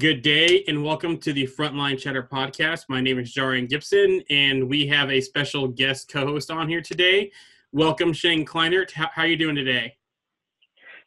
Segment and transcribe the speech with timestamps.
[0.00, 2.86] Good day and welcome to the Frontline Chatter podcast.
[2.88, 7.30] My name is Jarian Gibson and we have a special guest co-host on here today.
[7.72, 8.92] Welcome Shane Kleinert.
[8.92, 9.98] How, how are you doing today?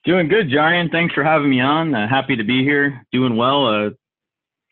[0.06, 0.92] Doing good, Jarian.
[0.92, 1.96] Thanks for having me on.
[1.96, 3.04] Uh, happy to be here.
[3.12, 3.94] Doing well, uh, as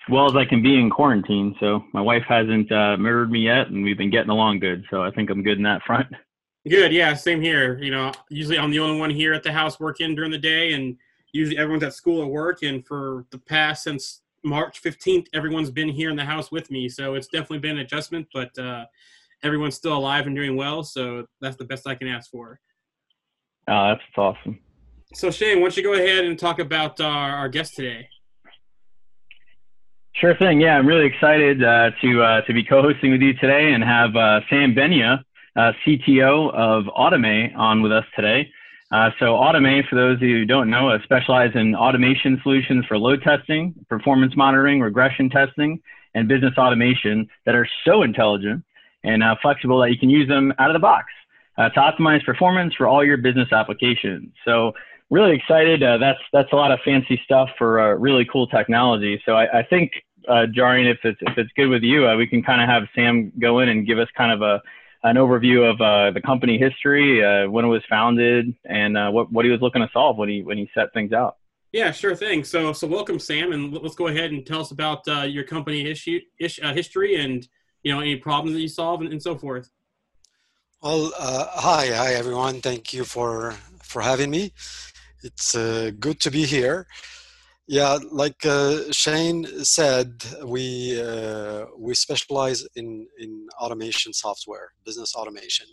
[0.07, 1.55] well as I can be in quarantine.
[1.59, 4.85] So my wife hasn't uh, murdered me yet, and we've been getting along good.
[4.91, 6.05] So I think I'm good in that front.
[6.69, 7.79] Good, yeah, same here.
[7.79, 10.73] You know, usually I'm the only one here at the house working during the day,
[10.73, 10.95] and
[11.33, 12.63] usually everyone's at school or work.
[12.63, 16.89] And for the past since March 15th, everyone's been here in the house with me.
[16.89, 18.85] So it's definitely been an adjustment, but uh,
[19.43, 20.83] everyone's still alive and doing well.
[20.83, 22.59] So that's the best I can ask for.
[23.67, 24.59] Oh, that's awesome.
[25.13, 28.07] So Shane, why don't you go ahead and talk about our, our guest today?
[30.15, 30.61] Sure thing.
[30.61, 34.15] Yeah, I'm really excited uh, to uh, to be co-hosting with you today and have
[34.15, 35.23] uh, Sam Benia,
[35.55, 38.49] uh, CTO of Automai, on with us today.
[38.91, 42.85] Uh, so Automai, for those of you who don't know, uh, specialize in automation solutions
[42.87, 45.79] for load testing, performance monitoring, regression testing,
[46.13, 48.63] and business automation that are so intelligent
[49.03, 51.05] and uh, flexible that you can use them out of the box
[51.57, 54.29] uh, to optimize performance for all your business applications.
[54.43, 54.73] So
[55.09, 55.81] really excited.
[55.81, 59.21] Uh, that's that's a lot of fancy stuff for uh, really cool technology.
[59.25, 59.91] So I, I think,
[60.27, 63.59] Jarian, if it's if it's good with you, we can kind of have Sam go
[63.59, 64.61] in and give us kind of a
[65.03, 69.31] an overview of uh, the company history, uh, when it was founded, and uh, what
[69.31, 71.37] what he was looking to solve when he when he set things out.
[71.71, 72.43] Yeah, sure thing.
[72.43, 75.89] So so welcome, Sam, and let's go ahead and tell us about uh, your company
[75.89, 77.47] issue, ish, uh, history and
[77.83, 79.69] you know any problems that you solve and, and so forth.
[80.81, 82.61] Well, uh, hi, hi everyone.
[82.61, 84.53] Thank you for for having me.
[85.23, 86.87] It's good to be here.
[87.67, 95.67] Yeah, like uh, Shane said, we uh, we specialize in in automation software, business automation.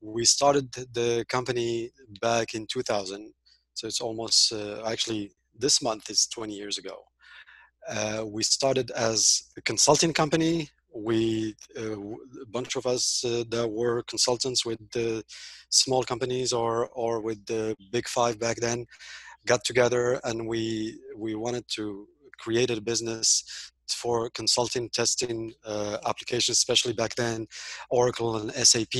[0.00, 1.90] We started the company
[2.22, 3.32] back in 2000,
[3.74, 6.96] so it's almost uh, actually this month is 20 years ago.
[7.88, 10.70] Uh, we started as a consulting company.
[10.94, 12.00] We uh,
[12.42, 15.22] a bunch of us uh, that were consultants with the
[15.70, 18.86] small companies or or with the big five back then
[19.46, 22.06] got together and we we wanted to
[22.38, 27.46] create a business for consulting testing uh, applications especially back then
[27.90, 28.94] oracle and sap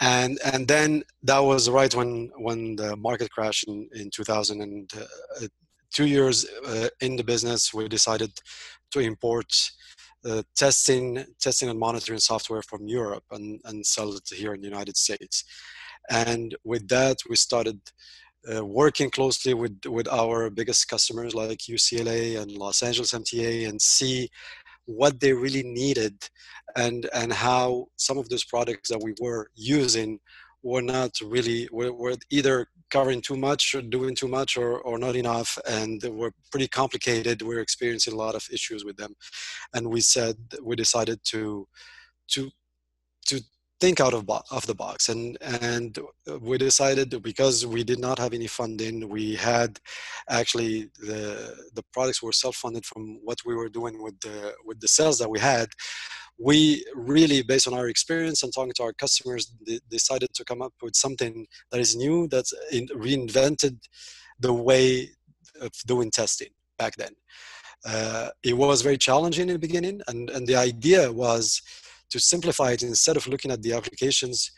[0.00, 4.92] and and then that was right when when the market crashed in in 2000 and
[4.94, 5.46] uh,
[5.94, 8.32] two years uh, in the business we decided
[8.90, 9.50] to import
[10.26, 14.68] uh, testing testing and monitoring software from europe and and sell it here in the
[14.68, 15.44] united states.
[16.10, 17.80] And with that we started
[18.54, 23.80] uh, working closely with with our biggest customers like UCLA and Los Angeles MTA and
[23.80, 24.28] see
[24.86, 26.28] what they really needed
[26.76, 30.20] and and how some of those products that we were using
[30.62, 34.98] were not really were, were either covering too much or doing too much or, or
[34.98, 37.42] not enough and were pretty complicated.
[37.42, 39.14] We're experiencing a lot of issues with them.
[39.74, 41.66] And we said we decided to
[42.28, 42.50] to
[43.26, 43.40] to
[43.80, 45.08] think out of, bo- of the box.
[45.08, 45.98] And and
[46.40, 49.78] we decided because we did not have any funding we had
[50.30, 54.88] actually the the products were self-funded from what we were doing with the with the
[54.88, 55.68] sales that we had.
[56.38, 59.52] We really based on our experience and talking to our customers
[59.90, 63.78] decided to come up with something that is new that's in, reinvented
[64.38, 65.10] the way
[65.60, 67.14] of doing testing back then.
[67.86, 71.62] Uh, it was very challenging in the beginning and and the idea was
[72.10, 74.50] to simplify it instead of looking at the applications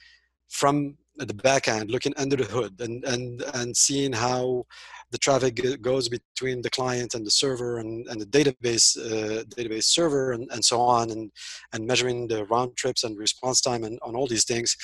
[0.48, 4.64] from the back end looking under the hood and and and seeing how
[5.10, 9.84] the traffic goes between the client and the server and, and the database uh, database
[9.84, 11.30] server and, and so on and
[11.72, 14.76] and measuring the round trips and response time and on all these things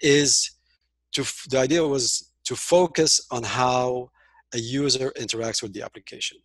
[0.00, 0.50] is
[1.12, 4.10] to the idea was to focus on how
[4.54, 6.38] a user interacts with the application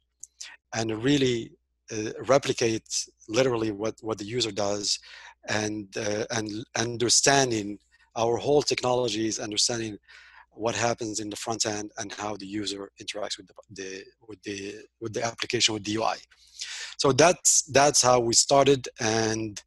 [0.76, 1.52] and really
[1.92, 5.00] uh, replicate literally what what the user does
[5.48, 7.80] and uh, and understanding
[8.16, 9.98] our whole technology is understanding
[10.54, 14.42] what happens in the front end and how the user interacts with the, the with
[14.44, 16.18] the with the application with the UI.
[16.98, 19.62] So that's that's how we started, and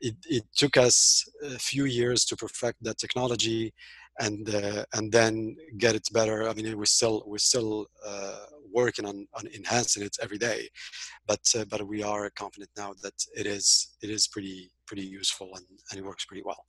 [0.00, 3.74] it, it took us a few years to perfect that technology,
[4.20, 6.48] and uh, and then get it better.
[6.48, 10.68] I mean, we still we still uh, working on, on enhancing it every day,
[11.26, 15.50] but uh, but we are confident now that it is it is pretty pretty useful
[15.54, 16.64] and, and it works pretty well.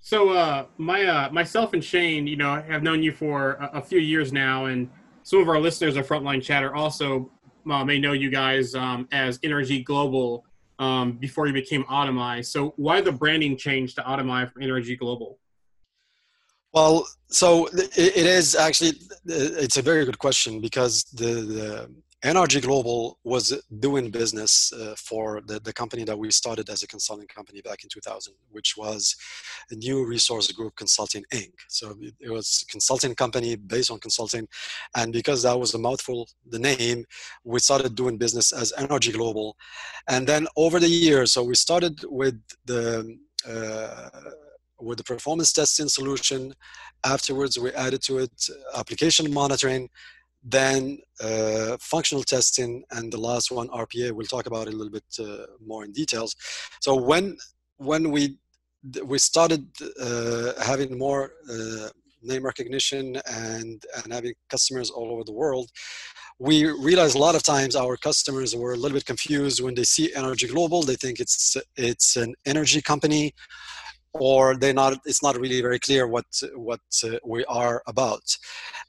[0.00, 3.82] So uh, my uh, myself and Shane, you know, have known you for a, a,
[3.82, 4.88] few years now, and
[5.24, 7.30] some of our listeners of Frontline Chatter also
[7.70, 10.46] uh, may know you guys um, as Energy Global
[10.78, 12.44] um, before you became Automai.
[12.44, 15.38] So why the branding change to Automai from NRG Global?
[16.72, 18.92] Well, so it is actually
[19.26, 21.94] it's a very good question because the, the
[22.24, 26.86] NRG Global was doing business uh, for the, the company that we started as a
[26.86, 29.16] consulting company back in 2000, which was
[29.70, 31.52] a new resource group consulting Inc.
[31.68, 34.46] So it was a consulting company based on consulting.
[34.94, 37.06] And because that was a mouthful, the name,
[37.44, 39.56] we started doing business as NRG Global.
[40.06, 43.16] And then over the years, so we started with the
[43.48, 44.10] uh,
[44.78, 46.54] with the performance testing solution.
[47.04, 48.32] Afterwards, we added to it
[48.74, 49.88] application monitoring
[50.42, 54.92] then uh, functional testing and the last one rpa we'll talk about it a little
[54.92, 56.34] bit uh, more in details.
[56.80, 57.36] So when
[57.76, 58.38] when we
[59.04, 59.66] we started
[60.00, 61.88] uh, having more uh,
[62.22, 65.70] name recognition and and having customers all over the world
[66.38, 69.84] we realized a lot of times our customers were a little bit confused when they
[69.84, 73.34] see Energy Global they think it's it's an energy company
[74.14, 78.24] or they not it's not really very clear what what uh, we are about.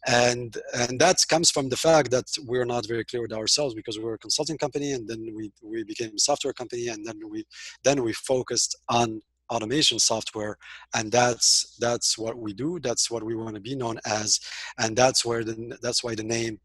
[0.08, 3.98] And and that comes from the fact that we're not very clear with ourselves because
[3.98, 7.20] we were a consulting company and then we we became a software company and then
[7.30, 7.46] we
[7.84, 9.22] then we focused on
[9.52, 10.58] automation software.
[10.96, 12.80] And that's that's what we do.
[12.80, 14.40] That's what we want to be known as.
[14.80, 16.60] And that's where the that's why the name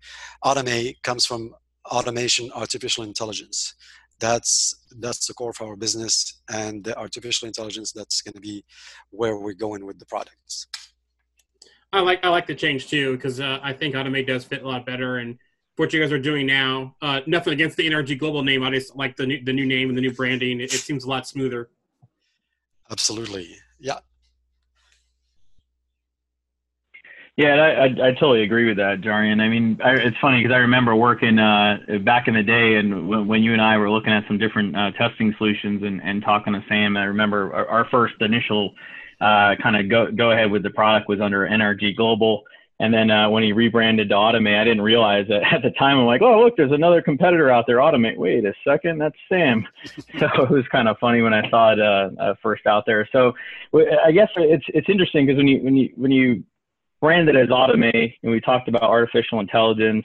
[0.44, 1.55] Automai comes from
[1.87, 3.75] automation artificial intelligence
[4.21, 8.65] that's that's the core of our business and the artificial intelligence that's going to be
[9.11, 10.67] where we're going with the products.
[11.93, 14.69] I like i like the change too because uh, i think Automai does fit a
[14.69, 15.39] lot better and
[15.77, 18.97] what you guys are doing now uh, nothing against the NRG global name i just
[18.97, 20.61] like the new the new name and the new branding.
[20.61, 21.71] It, it seems a lot smoother.
[22.91, 23.57] Absolutely.
[23.79, 23.99] Yeah
[27.37, 29.43] Yeah, I, I, I totally agree with that, Jarian.
[29.43, 33.09] I mean, I, it's funny because I remember working uh, back in the day, and
[33.09, 36.23] when, when you and I were looking at some different uh, testing solutions and, and
[36.23, 36.97] talking to Sam.
[36.97, 38.73] I remember our, our first initial
[39.21, 42.43] uh, kind of go go ahead with the product was under NRG Global,
[42.81, 45.99] and then uh, when he rebranded to Automai, I didn't realize that at the time.
[45.99, 48.17] I'm like, oh look, there's another competitor out there, Automai.
[48.17, 49.67] Wait a second, that's Sam.
[50.19, 53.06] so it was kind of funny when I saw it uh, uh, first out there.
[53.12, 53.35] So
[53.75, 56.43] I guess it's it's interesting because when you when you when you
[57.00, 60.04] branded as Automai, and we talked about artificial intelligence.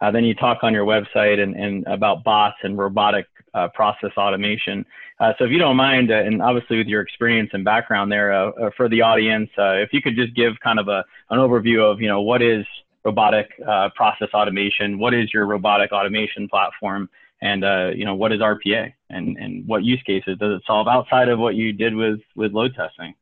[0.00, 4.10] Uh, then you talk on your website and, and about bots and robotic uh, process
[4.16, 4.84] automation.
[5.20, 8.32] Uh, so if you don't mind, uh, and obviously with your experience and background there,
[8.32, 11.80] uh, uh, for the audience, if you could just give kind of a, an overview
[11.80, 12.64] of, you know, what is
[13.04, 13.50] robotic
[13.94, 14.98] process automation?
[14.98, 17.08] What is your robotic automation platform?
[17.40, 17.62] And,
[17.96, 18.92] you know, what is RPA?
[19.10, 22.52] And, and what use cases does it solve outside of what you did with, with
[22.52, 23.14] load testing?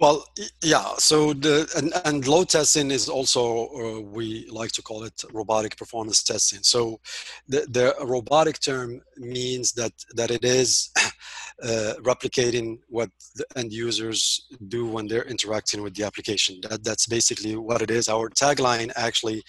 [0.00, 0.24] Well,
[0.62, 0.94] yeah.
[0.98, 5.76] So the and, and load testing is also uh, we like to call it robotic
[5.76, 6.60] performance testing.
[6.62, 7.00] So
[7.48, 10.90] the, the robotic term means that that it is
[11.64, 16.60] uh, replicating what the end users do when they're interacting with the application.
[16.62, 18.08] That that's basically what it is.
[18.08, 19.42] Our tagline actually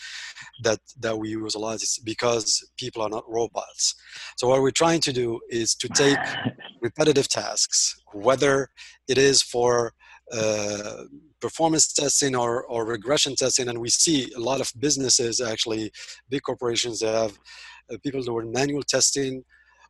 [0.64, 3.94] that that we use a lot is because people are not robots.
[4.38, 6.18] So what we're trying to do is to take
[6.82, 8.70] repetitive tasks, whether
[9.08, 9.94] it is for
[10.34, 11.04] uh,
[11.40, 15.92] performance testing or, or regression testing and we see a lot of businesses actually
[16.30, 17.40] big corporations that have
[17.92, 19.44] uh, people doing manual testing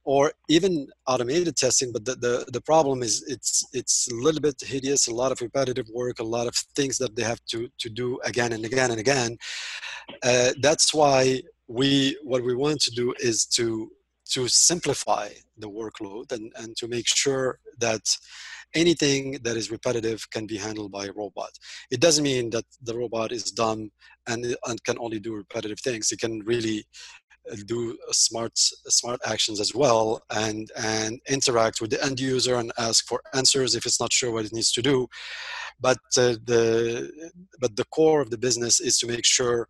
[0.05, 4.55] or even automated testing but the, the, the problem is it's it's a little bit
[4.61, 7.89] hideous a lot of repetitive work a lot of things that they have to to
[7.89, 9.37] do again and again and again.
[10.23, 13.91] Uh, that's why we what we want to do is to
[14.33, 18.01] to simplify the workload and, and to make sure that
[18.75, 21.51] anything that is repetitive can be handled by a robot.
[21.91, 23.91] It doesn't mean that the robot is dumb
[24.27, 26.11] and, and can only do repetitive things.
[26.11, 26.85] It can really
[27.51, 32.71] uh, do smart smart actions as well and and interact with the end user and
[32.77, 35.07] ask for answers if it's not sure what it needs to do
[35.79, 39.69] but uh, the but the core of the business is to make sure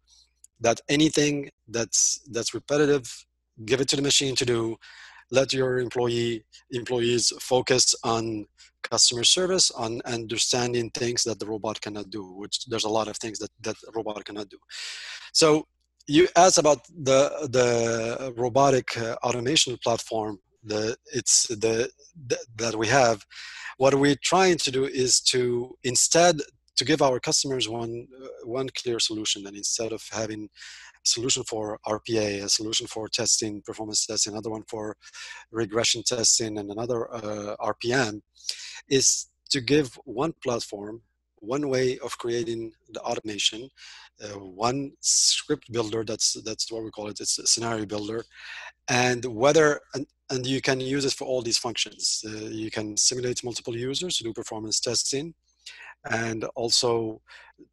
[0.60, 3.26] that anything that's that's repetitive
[3.66, 4.76] give it to the machine to do
[5.32, 8.46] let your employee employees focus on
[8.84, 13.18] customer service on understanding things that the robot cannot do which there's a lot of
[13.18, 14.58] things that that robot cannot do.
[15.34, 15.68] So
[16.08, 21.90] you asked about the the robotic uh, automation platform the it's the,
[22.28, 23.26] the that we have.
[23.78, 26.42] What we're trying to do is to instead
[26.76, 30.50] to give our customers one uh, one clear solution and instead of having
[31.04, 34.96] solution for RPA, a solution for testing, performance testing, another one for
[35.52, 38.22] regression testing, and another uh, RPM,
[38.90, 41.02] is to give one platform,
[41.38, 43.70] one way of creating the automation,
[44.24, 46.04] uh, one script builder.
[46.04, 47.20] That's that's what we call it.
[47.20, 48.24] It's a scenario builder,
[48.88, 52.24] and whether and, and you can use it for all these functions.
[52.28, 55.34] Uh, you can simulate multiple users to do performance testing
[56.06, 57.22] and also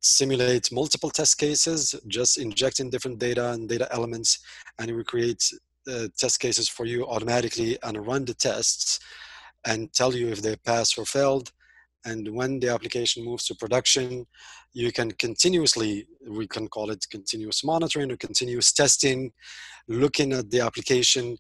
[0.01, 4.41] simulate multiple test cases, just injecting different data and data elements,
[4.79, 5.43] and it will create
[5.91, 8.99] uh, test cases for you automatically and run the tests
[9.65, 11.53] and tell you if they pass or failed.
[12.05, 14.27] And when the application moves to production,
[14.73, 19.33] you can continuously, we can call it continuous monitoring or continuous testing,
[19.89, 21.37] looking at the application,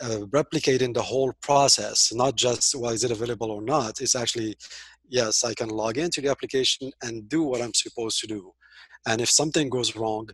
[0.00, 4.00] uh, replicating the whole process, not just, well, is it available or not?
[4.00, 4.56] It's actually
[5.08, 8.52] yes, I can log into the application and do what I'm supposed to do.
[9.06, 10.28] And if something goes wrong,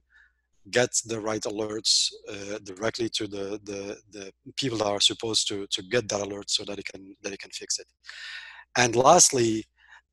[0.71, 5.67] get the right alerts uh, directly to the, the, the people that are supposed to,
[5.71, 7.87] to get that alert so that it can, that it can fix it.
[8.77, 9.65] And lastly,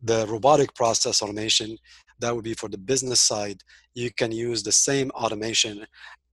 [0.01, 1.77] the robotic process automation,
[2.19, 3.61] that would be for the business side.
[3.93, 5.85] You can use the same automation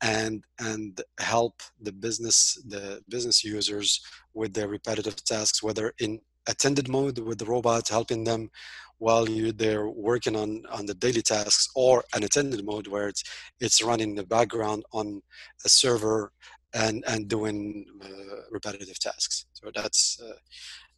[0.02, 4.00] and and help the business the business users
[4.32, 8.50] with their repetitive tasks whether in attended mode with the robot helping them
[8.99, 13.23] while you they're working on on the daily tasks or an attended mode where it's
[13.61, 15.23] it's running in the background on
[15.64, 16.33] a server
[16.75, 19.47] and and doing uh, repetitive tasks.
[19.52, 20.38] So that's uh,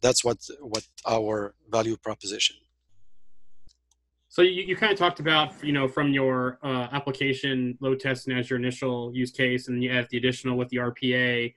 [0.01, 2.57] that's what what our value proposition.
[4.29, 8.37] So you, you kind of talked about you know from your uh, application load testing
[8.37, 11.53] as your initial use case and you add the additional with the rpa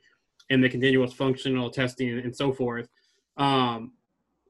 [0.50, 2.88] and the continuous functional testing and so forth
[3.36, 3.92] um,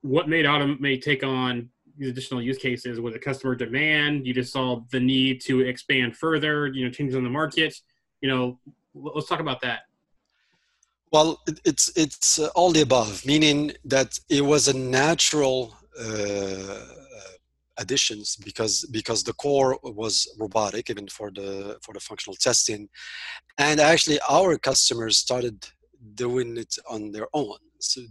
[0.03, 3.01] what made Automai take on these additional use cases?
[3.01, 4.27] Was it customer demand?
[4.27, 7.75] You just saw the need to expand further, you know, changes in the market.
[8.21, 8.59] You know,
[8.95, 9.81] let's talk about that.
[11.13, 16.81] Well, it's it's uh, all the above, meaning that it was a natural uh,
[17.79, 22.89] additions because because the core was robotic, even for the for the functional testing,
[23.59, 25.69] and actually our customers started
[26.15, 27.59] doing it on their own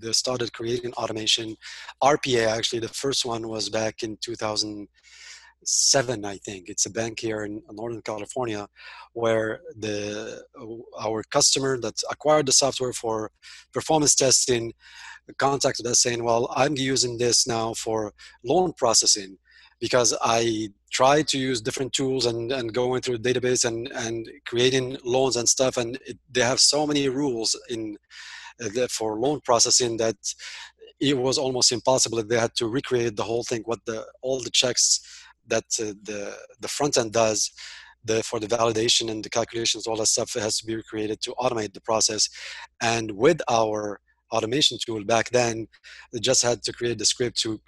[0.01, 1.55] they started creating automation.
[2.03, 6.69] RPA actually, the first one was back in 2007, I think.
[6.69, 8.67] It's a bank here in Northern California,
[9.13, 10.43] where the
[10.99, 13.31] our customer that acquired the software for
[13.73, 14.73] performance testing
[15.37, 18.13] contacted us saying, "Well, I'm using this now for
[18.43, 19.37] loan processing."
[19.83, 24.95] because I tried to use different tools and, and going through database and, and creating
[25.03, 25.75] loans and stuff.
[25.75, 27.97] And it, they have so many rules in
[28.89, 30.17] for loan processing that
[30.99, 32.23] it was almost impossible.
[32.23, 35.01] They had to recreate the whole thing, what the all the checks
[35.47, 37.51] that uh, the the front end does.
[38.05, 41.33] The, for the validation and the calculations, all that stuff has to be recreated to
[41.39, 42.27] automate the process.
[42.81, 45.69] And with our automation tool back then,
[46.11, 47.61] they just had to create the script to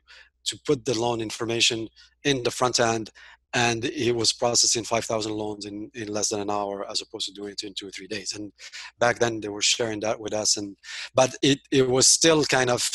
[0.46, 1.88] to put the loan information
[2.25, 3.12] in the front end
[3.55, 7.33] and he was processing 5000 loans in, in less than an hour as opposed to
[7.33, 8.33] doing it in two or three days.
[8.33, 8.51] And
[9.00, 10.75] back then they were sharing that with us and
[11.15, 12.88] but it, it was still kind of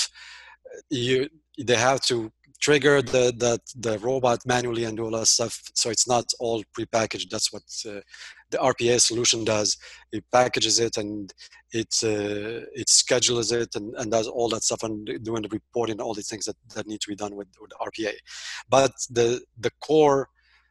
[0.91, 5.63] you they have to trigger the, the the robot manually and do all that stuff.
[5.75, 7.31] So it's not all prepackaged.
[7.31, 8.03] That's what uh,
[8.51, 9.79] the rpa solution does.
[10.13, 11.33] It packages it and
[11.73, 16.03] it uh, it schedules it and, and does all that stuff and doing the reporting
[16.03, 18.13] all the things that, that need to be done with, with rpa
[18.69, 20.29] but the the core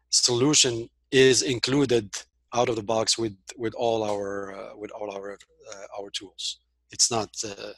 [0.09, 2.15] solution is included
[2.53, 6.59] out of the box with with all our uh, with all our uh, our tools.
[6.91, 7.73] It's not uh,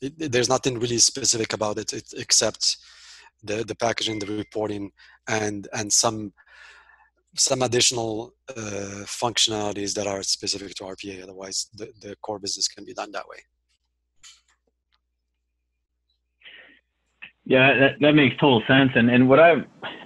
[0.00, 2.76] it, there's nothing really specific about it, it, except
[3.42, 4.92] the the packaging, the reporting,
[5.28, 6.32] and and some
[7.36, 11.22] some additional uh, functionalities that are specific to RPA.
[11.22, 13.38] Otherwise, the, the core business can be done that way.
[17.46, 18.92] Yeah, that, that makes total sense.
[18.94, 19.56] And and what I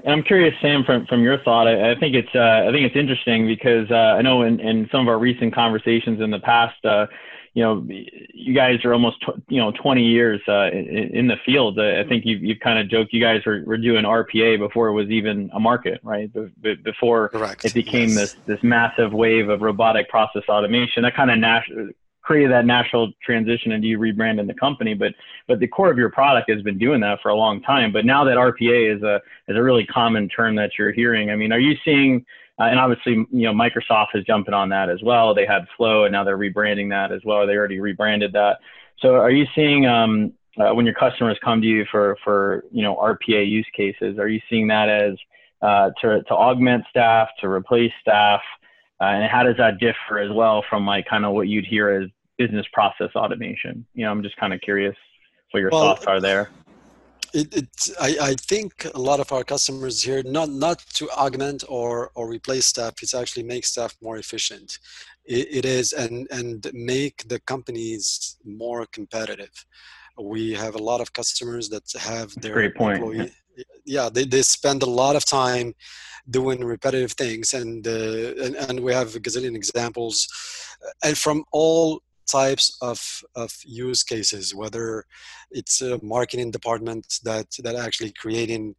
[0.07, 2.97] I'm curious, Sam, from from your thought, I, I think it's uh, I think it's
[2.97, 6.85] interesting because uh, I know in, in some of our recent conversations in the past,
[6.85, 7.07] uh,
[7.55, 11.37] you know, you guys are almost tw- you know 20 years uh, in, in, the
[11.47, 11.79] field.
[11.79, 14.93] I think you you kind of joked you guys were, were doing RPA before it
[14.95, 16.31] was even a market, right?
[16.61, 17.65] Be- before Correct.
[17.65, 18.17] it became yes.
[18.17, 21.05] this this massive wave of robotic process automation.
[21.05, 21.95] That kind of nat-
[22.29, 24.93] created that natural transition and you rebranding the company.
[24.93, 25.15] But
[25.47, 27.91] but the core of your product has been doing that for a long time.
[27.91, 29.17] But now that RPA is a
[29.49, 31.31] is a really common term that you're hearing.
[31.31, 32.25] I mean, are you seeing
[32.61, 35.33] uh, and obviously, you know, Microsoft is jumping on that as well.
[35.33, 37.47] They had Flow, and now they're rebranding that as well.
[37.47, 38.59] They already rebranded that.
[39.01, 42.83] So, are you seeing um, uh, when your customers come to you for for you
[42.83, 44.19] know RPA use cases?
[44.19, 45.15] Are you seeing that as
[45.63, 48.41] uh, to to augment staff, to replace staff,
[49.01, 51.91] uh, and how does that differ as well from like kind of what you'd hear
[51.91, 53.85] as business process automation?
[53.95, 54.97] You know, I'm just kind of curious
[55.51, 56.51] what your well, thoughts are there.
[57.35, 57.69] It, it
[58.01, 62.27] I, I think a lot of our customers here not not to augment or or
[62.27, 64.79] replace staff it's actually make staff more efficient
[65.27, 69.53] it, it is and and make the companies more competitive
[70.19, 72.97] we have a lot of customers that have their Great point.
[72.97, 73.31] employee,
[73.85, 75.75] yeah they, they spend a lot of time
[76.31, 80.27] doing repetitive things and uh, and, and we have a gazillion examples
[81.05, 83.01] and from all types of,
[83.35, 85.05] of use cases, whether
[85.51, 88.75] it's a marketing department that, that actually creating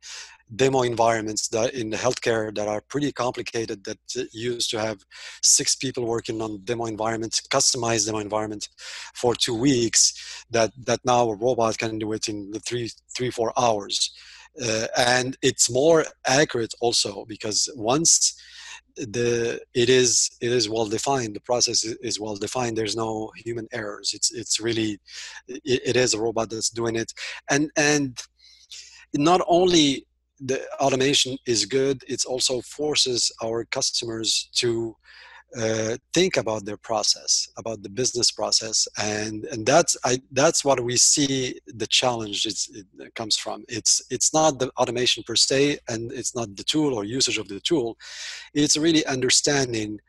[0.55, 3.99] demo environments that in healthcare that are pretty complicated that
[4.31, 4.97] used to have
[5.43, 8.67] six people working on demo environments customized demo environment
[9.13, 13.53] for two weeks that that now a robot can do it in three three four
[13.57, 14.11] hours.
[14.63, 18.33] Uh, and it's more accurate also because once
[18.99, 21.35] the it is it is well defined.
[21.35, 22.77] The process is well defined.
[22.77, 24.13] There's no human errors.
[24.13, 24.99] It's it's really
[25.47, 27.13] it, it is a robot that's doing it.
[27.49, 28.19] And and
[29.13, 30.05] not only
[30.39, 34.95] the automation is good it also forces our customers to
[35.57, 40.83] uh, think about their process, about the business process, and and that's I that's what
[40.83, 43.65] we see the challenge it comes from.
[43.67, 47.47] It's it's not the automation per se, and it's not the tool or usage of
[47.47, 47.97] the tool.
[48.53, 49.99] It's really understanding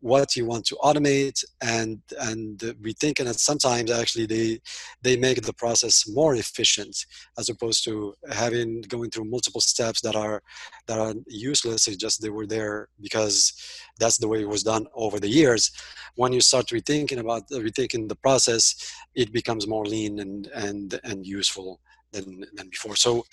[0.00, 4.58] what you want to automate and and we thinking that sometimes actually they
[5.02, 7.04] they make the process more efficient
[7.38, 10.42] as opposed to having going through multiple steps that are
[10.86, 13.52] that are useless it's just they were there because
[13.98, 15.70] that's the way it was done over the years.
[16.16, 18.74] When you start rethinking about rethinking the process
[19.14, 21.80] it becomes more lean and and and useful
[22.12, 22.96] than, than before.
[22.96, 23.24] So,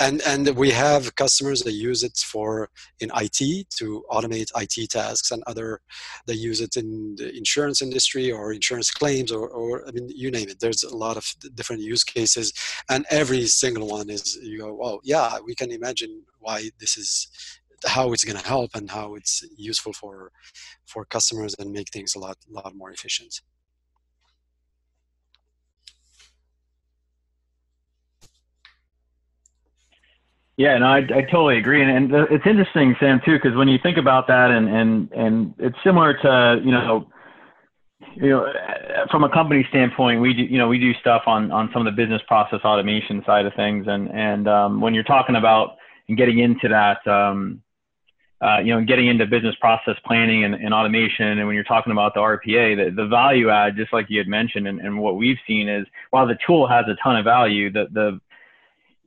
[0.00, 2.68] and and we have customers that use it for
[3.00, 5.80] in IT to automate IT tasks, and other
[6.26, 10.30] they use it in the insurance industry or insurance claims, or, or I mean, you
[10.30, 10.60] name it.
[10.60, 11.24] There's a lot of
[11.54, 12.52] different use cases,
[12.88, 17.28] and every single one is you go, oh yeah, we can imagine why this is
[17.86, 20.32] how it's going to help and how it's useful for
[20.86, 23.40] for customers and make things a lot lot more efficient.
[30.56, 33.78] Yeah, no, I, I totally agree, and, and it's interesting, Sam, too, because when you
[33.82, 37.06] think about that, and and and it's similar to you know,
[38.14, 38.46] you know,
[39.10, 41.94] from a company standpoint, we do you know we do stuff on on some of
[41.94, 45.76] the business process automation side of things, and and um, when you're talking about
[46.08, 47.60] and getting into that, um,
[48.40, 51.90] uh, you know, getting into business process planning and, and, automation, and when you're talking
[51.90, 55.16] about the RPA, the, the value add, just like you had mentioned, and, and what
[55.16, 58.20] we've seen is while the tool has a ton of value, the the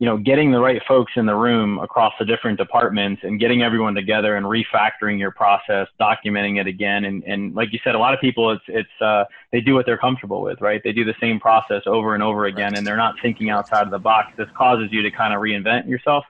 [0.01, 3.61] you know, getting the right folks in the room across the different departments and getting
[3.61, 7.03] everyone together and refactoring your process, documenting it again.
[7.03, 9.85] And, and like you said, a lot of people, it's, it's, uh, they do what
[9.85, 10.81] they're comfortable with, right?
[10.81, 13.91] They do the same process over and over again, and they're not thinking outside of
[13.91, 14.31] the box.
[14.37, 16.23] This causes you to kind of reinvent yourself.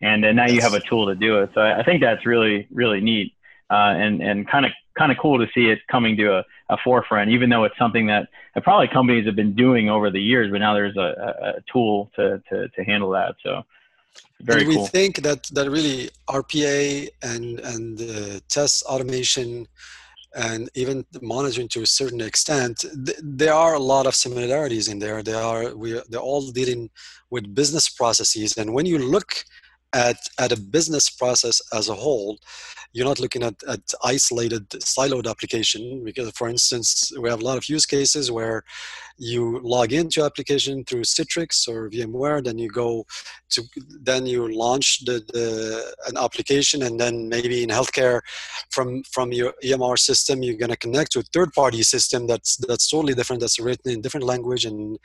[0.00, 1.50] And, and now you have a tool to do it.
[1.52, 3.34] So I, I think that's really, really neat.
[3.70, 6.76] Uh, and, and kind of, kind of cool to see it coming to a, a
[6.82, 8.28] forefront, even though it's something that
[8.62, 12.42] probably companies have been doing over the years, but now there's a, a tool to,
[12.48, 13.34] to, to handle that.
[13.44, 13.62] So
[14.40, 14.86] very and we cool.
[14.86, 19.66] think that, that really RPA and, and uh, test automation
[20.34, 24.98] and even monitoring to a certain extent, th- there are a lot of similarities in
[24.98, 25.22] there.
[25.22, 26.90] They are we they're all dealing
[27.30, 29.44] with business processes, and when you look
[29.92, 32.38] at at a business process as a whole,
[32.92, 37.58] you're not looking at, at isolated siloed application because for instance we have a lot
[37.58, 38.64] of use cases where
[39.22, 43.04] you log into application through citrix or vmware then you go
[43.50, 43.62] to
[44.00, 48.20] then you launch the, the an application and then maybe in healthcare
[48.70, 52.88] from from your emr system you're to connect to a third party system that's that's
[52.88, 54.98] totally different that's written in different language and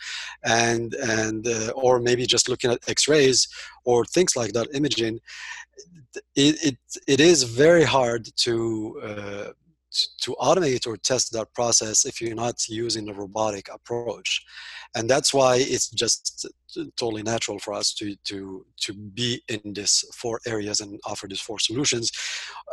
[0.45, 3.47] and and uh, or maybe just looking at x-rays
[3.85, 5.19] or things like that imaging.
[6.35, 9.51] It, it, it is very hard to, uh,
[10.21, 14.43] to automate or test that process if you're not using a robotic approach.
[14.95, 16.47] And that's why it's just
[16.97, 21.39] totally natural for us to to to be in this four areas and offer these
[21.39, 22.11] four solutions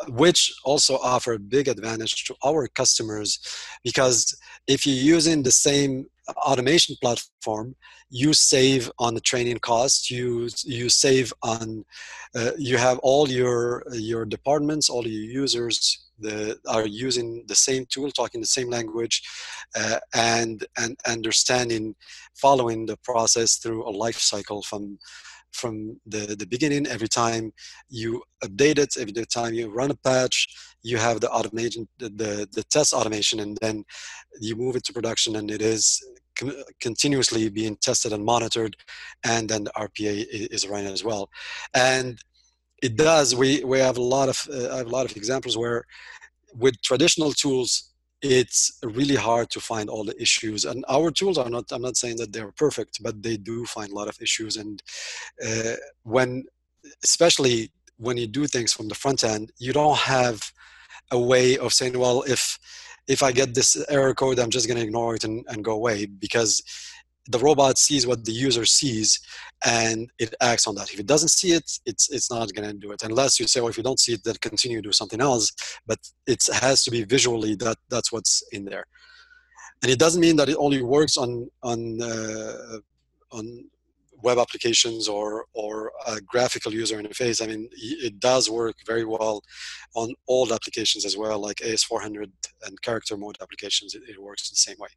[0.09, 3.39] which also offer a big advantage to our customers
[3.85, 7.75] because if you're using the same automation platform
[8.11, 11.85] you save on the training costs you you save on
[12.35, 17.85] uh, you have all your your departments all your users the, are using the same
[17.89, 19.23] tool talking the same language
[19.75, 21.95] uh, and and understanding
[22.35, 24.99] following the process through a life cycle from
[25.53, 26.87] from the, the beginning.
[26.87, 27.53] Every time
[27.89, 30.49] you update it every time you run a patch
[30.83, 33.85] you have the automation the, the, the test automation and then
[34.41, 36.03] you move it to production and it is
[36.81, 38.77] continuously being tested and monitored
[39.25, 41.31] and then the rpa is running as well.
[41.75, 42.19] And
[42.83, 45.57] it does we we have a lot of uh, I have a lot of examples
[45.57, 45.85] where
[46.55, 50.65] with traditional tools it's really hard to find all the issues.
[50.65, 53.91] And our tools are not i'm not saying that they're perfect but they do find
[53.91, 54.57] a lot of issues.
[54.57, 54.83] And
[55.47, 56.45] uh, when
[57.05, 60.53] especially when you do things from the front end, you don't have
[61.11, 62.59] a way of saying, well, if
[63.09, 65.73] if I get this error code, I'm just going to ignore it and, and go
[65.73, 66.63] away because
[67.29, 69.21] the robot sees what the user sees
[69.65, 70.93] and it acts on that.
[70.93, 73.61] If it doesn't see it, it's it's not going to do it unless you say,
[73.61, 75.53] well, if you don't see it, then continue to do something else.
[75.87, 78.85] But it has to be visually that that's what's in there,
[79.83, 82.79] and it doesn't mean that it only works on on uh,
[83.31, 83.65] on
[84.23, 87.43] web applications or or a graphical user interface.
[87.43, 89.43] I mean, it does work very well
[89.95, 92.31] on old applications as well, like AS400
[92.67, 93.95] and character mode applications.
[93.95, 94.89] It, it works the same way.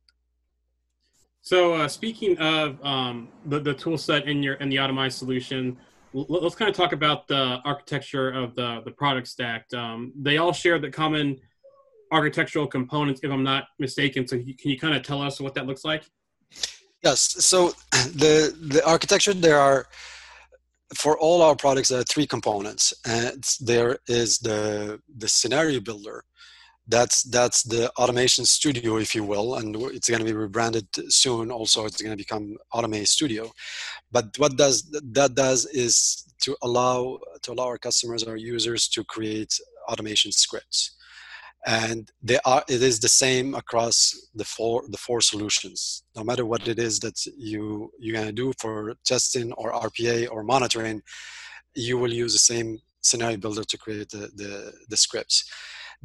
[1.41, 5.77] So uh, speaking of um, the the tool set in your in the Automai solution,
[6.13, 9.71] let's kind of talk about the architecture of the the product stack.
[9.73, 11.39] Um, they all share the common
[12.11, 14.27] architectural components, if I'm not mistaken.
[14.27, 16.03] So can you kind of tell us what that looks like?
[17.05, 17.45] Yes.
[17.45, 19.87] So the the architecture there are
[20.95, 26.23] for all our products there are three components, and there is the the scenario builder
[26.87, 31.49] that's that's the automation studio if you will and it's going to be rebranded soon
[31.49, 33.51] also it's going to become Automai studio
[34.11, 39.03] but what does that does is to allow to allow our customers our users to
[39.03, 40.94] create automation scripts
[41.65, 46.03] and they are it is the same across the four the four solutions.
[46.15, 50.27] No matter what it is that you you're going to do for testing or rpa
[50.31, 51.01] or monitoring
[51.75, 55.49] you will use the same scenario builder to create the the, the scripts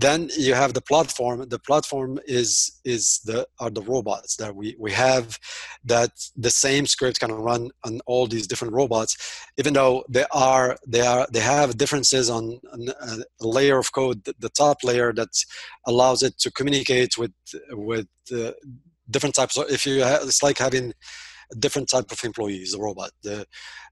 [0.00, 1.48] then you have the platform.
[1.48, 5.38] The platform is is the are the robots that we we have
[5.84, 9.16] that the same script can run on all these different robots
[9.58, 14.22] even though they are they are they have differences on, on a layer of code
[14.24, 15.32] the top layer that
[15.86, 17.32] allows it to communicate with
[17.72, 18.52] with uh,
[19.10, 20.92] different types of if you have, it's like having
[21.58, 23.10] different type of employees, the robot.
[23.22, 23.46] The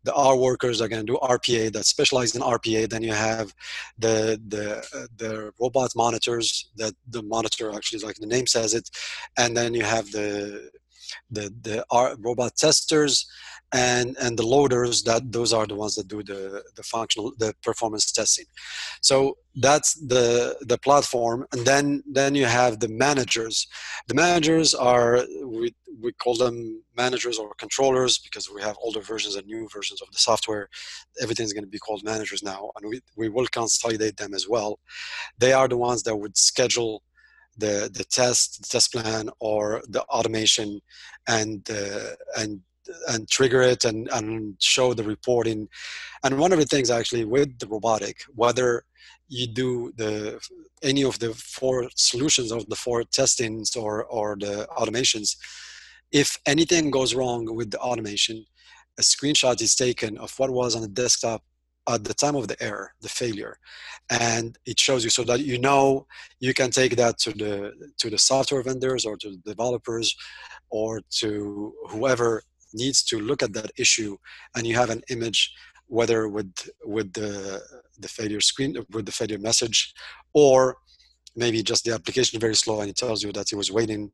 [0.04, 2.88] the R workers are going to do RPA that specialize in RPA.
[2.88, 3.54] Then you have
[3.98, 8.88] the the uh, the robot monitors that the monitor actually like the name says it,
[9.36, 10.70] and then you have the
[11.30, 11.84] the the
[12.18, 13.26] robot testers
[13.72, 17.54] and and the loaders that those are the ones that do the the functional the
[17.62, 18.46] performance testing.
[19.02, 21.46] So that's the the platform.
[21.52, 23.66] And then then you have the managers.
[24.06, 29.34] The managers are we, we call them managers or controllers because we have older versions
[29.36, 30.68] and new versions of the software.
[31.20, 34.78] Everything's going to be called managers now and we, we will consolidate them as well.
[35.38, 37.02] They are the ones that would schedule
[37.58, 40.80] the the test the test plan or the automation
[41.26, 42.60] and uh, and
[43.08, 45.68] and trigger it and, and show the reporting.
[46.24, 48.84] And one of the things actually with the robotic, whether
[49.28, 50.40] you do the
[50.82, 55.36] any of the four solutions of the four testings or or the automations,
[56.12, 58.44] if anything goes wrong with the automation,
[58.98, 61.42] a screenshot is taken of what was on the desktop
[61.88, 63.58] at the time of the error, the failure,
[64.10, 66.06] and it shows you so that you know
[66.40, 70.14] you can take that to the to the software vendors or to the developers
[70.70, 72.42] or to whoever
[72.74, 74.16] needs to look at that issue
[74.54, 75.52] and you have an image
[75.86, 76.52] whether with
[76.84, 77.60] with the
[77.98, 79.94] the failure screen with the failure message
[80.34, 80.76] or
[81.34, 84.10] maybe just the application very slow and it tells you that it was waiting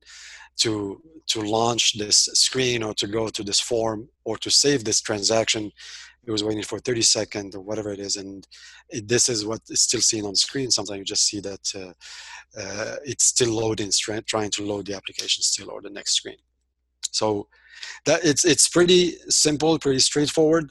[0.57, 5.01] to to launch this screen or to go to this form or to save this
[5.01, 5.71] transaction
[6.27, 8.47] it was waiting for 30 seconds or whatever it is and
[8.89, 11.93] it, this is what is still seen on screen sometimes you just see that uh,
[12.61, 13.91] uh, it's still loading
[14.27, 16.37] trying to load the application still or the next screen
[17.15, 17.49] so
[18.07, 20.71] that it's it's pretty simple, pretty straightforward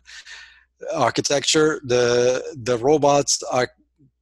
[0.93, 1.81] architecture.
[1.85, 3.69] The the robots are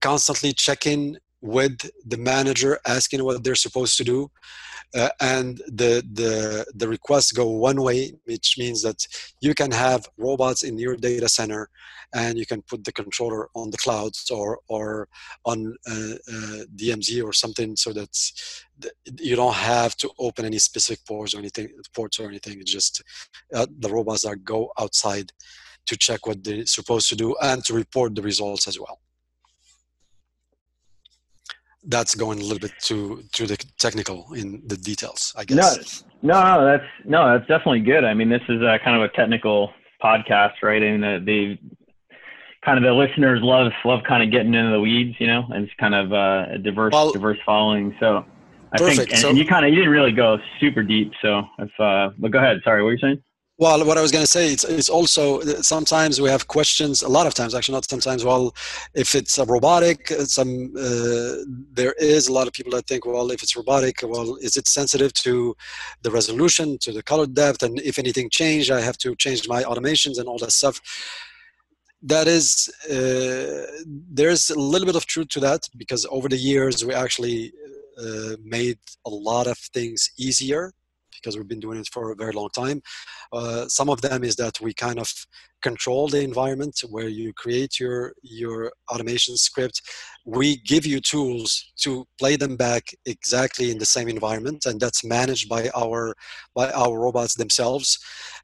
[0.02, 4.30] constantly checking with the manager, asking what they're supposed to do.
[4.93, 9.08] Uh, and the, the the requests go one way, which means that
[9.39, 11.69] you can have robots in your data center,
[12.13, 15.08] and you can put the controller on the clouds or or
[15.45, 18.13] on uh, uh, DMZ or something, so that
[19.17, 22.60] you don't have to open any specific ports or anything ports or anything.
[22.60, 23.01] It's just
[23.56, 25.32] uh, the robots that go outside
[25.86, 28.99] to check what they're supposed to do and to report the results as well
[31.86, 36.12] that's going a little bit too to the technical in the details i guess no
[36.22, 38.04] no no that's no that's definitely good.
[38.04, 39.72] I mean this is a kind of a technical
[40.04, 40.82] podcast right?
[40.82, 41.58] And the, the
[42.63, 45.65] kind of the listeners love love kind of getting into the weeds you know and
[45.65, 47.96] it's kind of uh, a diverse well, diverse following.
[48.00, 48.26] So
[48.74, 48.98] i perfect.
[48.98, 51.72] think and, so, and you kind of you didn't really go super deep so if
[51.80, 52.62] uh but go ahead.
[52.63, 53.24] Sorry what were you saying
[53.62, 57.04] well, what I was going to say, it's, it's also sometimes we have questions.
[57.04, 58.26] A lot of times, actually, not sometimes.
[58.26, 58.56] Well,
[58.95, 63.06] if it's a robotic, uh, some uh, there is a lot of people that think,
[63.06, 65.56] well, if it's robotic, well, is it sensitive to
[66.02, 69.62] the resolution, to the color depth, and if anything changed, I have to change my
[69.62, 70.82] automations and all that stuff.
[72.13, 72.47] that is
[72.97, 73.62] uh,
[74.19, 77.54] there's a little bit of truth to that because over the years we actually
[78.04, 80.63] uh, made a lot of things easier
[81.22, 82.82] because we've been doing it for a very long time.
[83.32, 85.12] Uh, some of them is that we kind of
[85.62, 89.82] control the environment where you create your your automation script.
[90.26, 95.04] We give you tools to play them back exactly in the same environment, and that's
[95.04, 96.15] managed by our
[96.56, 98.00] by our robots themselves.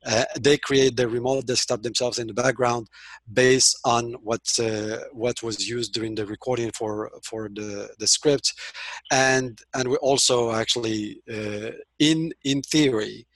[0.06, 2.88] Uh, they create the remote desktop themselves in the background
[3.34, 8.54] based on what uh, what was used during the recording for for the the script,
[9.12, 13.28] and and we also actually uh, in in theory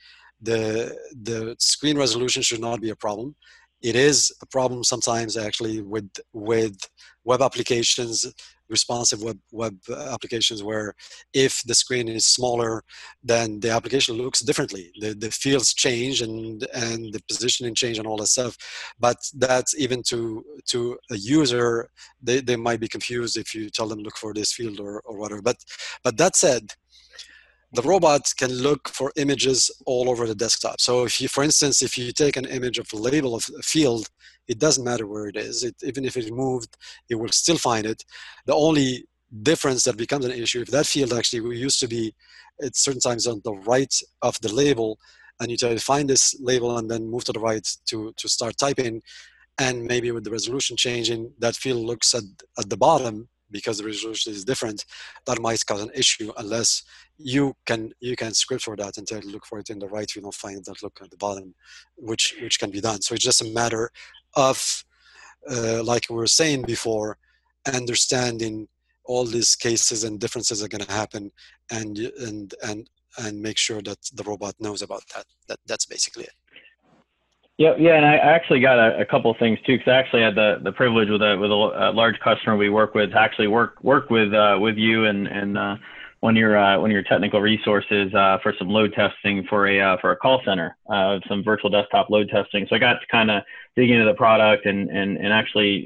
[0.41, 3.35] the the screen resolution should not be a problem
[3.81, 6.77] it is a problem sometimes actually with with
[7.23, 8.25] web applications
[8.69, 9.77] responsive web web
[10.13, 10.95] applications where
[11.33, 12.83] if the screen is smaller
[13.21, 14.91] then the application looks differently.
[15.01, 18.57] The, the fields change and and the positioning change and all that stuff
[18.99, 21.89] but that's even to to a user
[22.23, 25.17] they, they might be confused if you tell them look for this field or, or
[25.17, 25.57] whatever but
[26.03, 26.63] but that said
[27.73, 30.81] the robot can look for images all over the desktop.
[30.81, 33.61] So if you, for instance, if you take an image of a label of a
[33.61, 34.09] field,
[34.47, 35.63] it doesn't matter where it is.
[35.63, 36.75] It, even if it moved,
[37.09, 38.03] it will still find it.
[38.45, 39.05] The only
[39.43, 42.13] difference that becomes an issue if that field actually used to be
[42.61, 44.99] at certain times on the right of the label,
[45.39, 48.27] and you try to find this label and then move to the right to to
[48.27, 49.01] start typing,
[49.57, 52.23] and maybe with the resolution changing, that field looks at
[52.59, 54.85] at the bottom because the resolution is different,
[55.25, 56.83] that might cause an issue unless
[57.17, 60.15] you can you can script for that and tell look for it in the right
[60.15, 61.53] you don't find that look at the bottom,
[61.95, 63.01] which which can be done.
[63.01, 63.91] So it's just a matter
[64.35, 64.83] of
[65.49, 67.17] uh, like we were saying before,
[67.71, 68.67] understanding
[69.05, 71.31] all these cases and differences are going to happen,
[71.71, 75.25] and and and and make sure that the robot knows about that.
[75.47, 76.33] That that's basically it.
[77.61, 80.33] Yeah, yeah, and I actually got a, a couple things too, because I actually had
[80.33, 83.75] the, the privilege with a with a, a, large customer we work with actually work
[83.83, 85.75] work with uh, with you and and uh,
[86.21, 89.67] one of your uh, one of your technical resources uh, for some load testing for
[89.67, 92.65] a uh, for a call center, uh, some virtual desktop load testing.
[92.67, 93.43] So I got to kind of
[93.75, 95.85] dig into the product and and and actually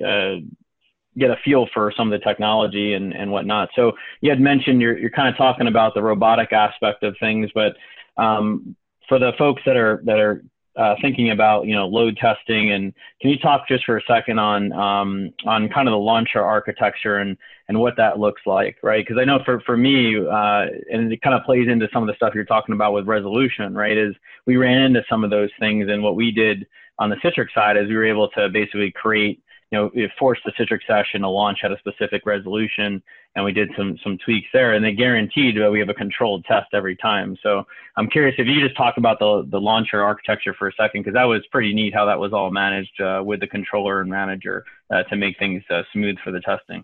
[1.18, 3.68] get a feel for some of the technology and and whatnot.
[3.76, 7.50] So you had mentioned you're you're kind of talking about the robotic aspect of things,
[7.54, 7.76] but
[8.16, 8.78] um,
[9.10, 10.42] for the folks that are that are
[10.78, 12.72] uh, thinking about you know load testing.
[12.72, 16.44] And can you talk just for a second on um, on kind of the launcher
[16.44, 19.06] architecture and and what that looks like right?
[19.06, 22.08] Because I know for for me uh, and it kind of plays into some of
[22.08, 25.50] the stuff you're talking about with resolution right is we ran into some of those
[25.60, 25.90] things.
[25.90, 26.66] And what we did
[27.00, 29.42] on the Citrix side is we were able to basically create
[29.76, 33.04] you know, it forced the Citrix session to launch at a specific resolution,
[33.36, 36.46] and we did some some tweaks there, and they guaranteed that we have a controlled
[36.46, 37.38] test every time.
[37.44, 37.66] So
[37.98, 41.16] I'm curious if you just talk about the the launcher architecture for a second, because
[41.16, 44.64] that was pretty neat how that was all managed uh, with the controller and manager
[44.94, 46.82] uh, to make things uh, smooth for the testing.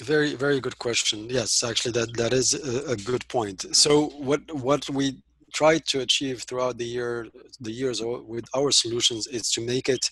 [0.00, 1.26] Very very good question.
[1.28, 3.66] Yes, actually that that is a, a good point.
[3.74, 3.92] So
[4.28, 5.06] what what we
[5.52, 7.26] tried to achieve throughout the year
[7.60, 8.00] the years
[8.34, 10.04] with our solutions is to make it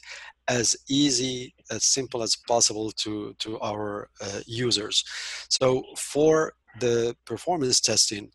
[0.48, 5.04] as easy as simple as possible to to our uh, users.
[5.48, 8.30] So for the performance testing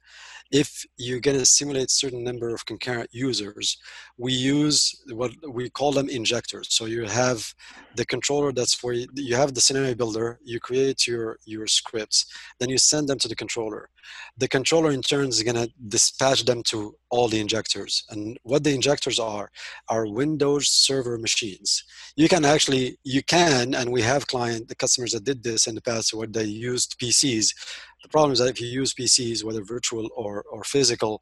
[0.52, 3.78] if you're going to simulate certain number of concurrent users
[4.18, 6.68] we use what we call them injectors.
[6.70, 7.54] So you have
[7.96, 12.26] the controller that's where you, you, have the scenario builder you create your your scripts
[12.60, 13.90] then you send them to the controller.
[14.38, 18.04] The controller in turn is going to dispatch them to all the injectors.
[18.10, 19.52] And what the injectors are
[19.90, 21.84] are windows server machines.
[22.16, 25.76] You can actually you can and we have client the customers that did this in
[25.76, 27.54] the past where they used pcs
[28.04, 31.22] the problem is that if you use PCs, whether virtual or, or physical,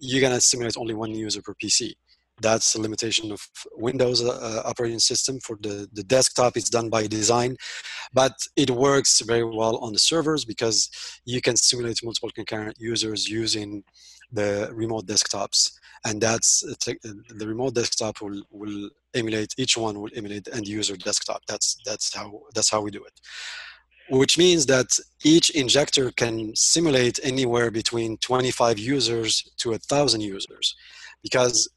[0.00, 1.92] you're going to simulate only one user per PC.
[2.40, 5.38] That's the limitation of Windows uh, operating system.
[5.38, 7.56] For the, the desktop, it's done by design,
[8.12, 10.90] but it works very well on the servers because
[11.24, 13.84] you can simulate multiple concurrent users using
[14.32, 15.70] the remote desktops.
[16.04, 21.42] And that's the remote desktop will, will emulate each one will emulate end user desktop.
[21.46, 23.20] That's that's how that's how we do it
[24.10, 30.74] which means that each injector can simulate anywhere between 25 users to a thousand users.
[31.22, 31.68] Because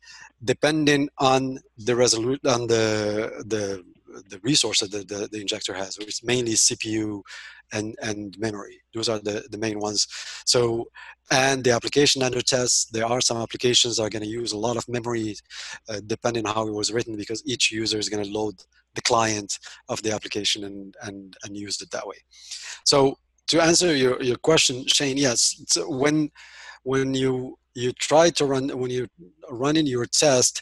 [0.43, 3.83] depending on the resolution on the the
[4.29, 7.21] the resource that the, the, the, injector has which is mainly cpu
[7.73, 8.81] and and memory.
[8.93, 10.07] Those are the, the main ones.
[10.45, 10.89] So
[11.29, 14.57] and the application under test there are some applications that are going to use a
[14.57, 15.35] lot of memory
[15.89, 18.55] uh, depending on how it was written because each user is going to load
[18.97, 19.51] the client
[19.87, 22.19] of the application and, and, and used it that way.
[22.91, 22.97] So
[23.51, 26.29] to answer your, your question, Shane, yes, so when,
[26.83, 29.13] when you, you try to run, when you're
[29.49, 30.61] running your test,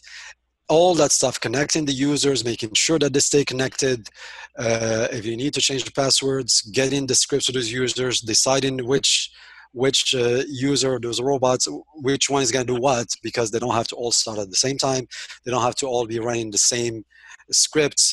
[0.67, 4.09] all that stuff connecting the users making sure that they stay connected
[4.57, 8.75] uh, if you need to change the passwords getting the scripts to those users deciding
[8.93, 9.31] which
[9.75, 11.67] which uh, user those robots
[12.09, 14.49] which one is going to do what because they don't have to all start at
[14.49, 15.05] the same time
[15.43, 17.03] they don't have to all be running the same
[17.51, 18.05] scripts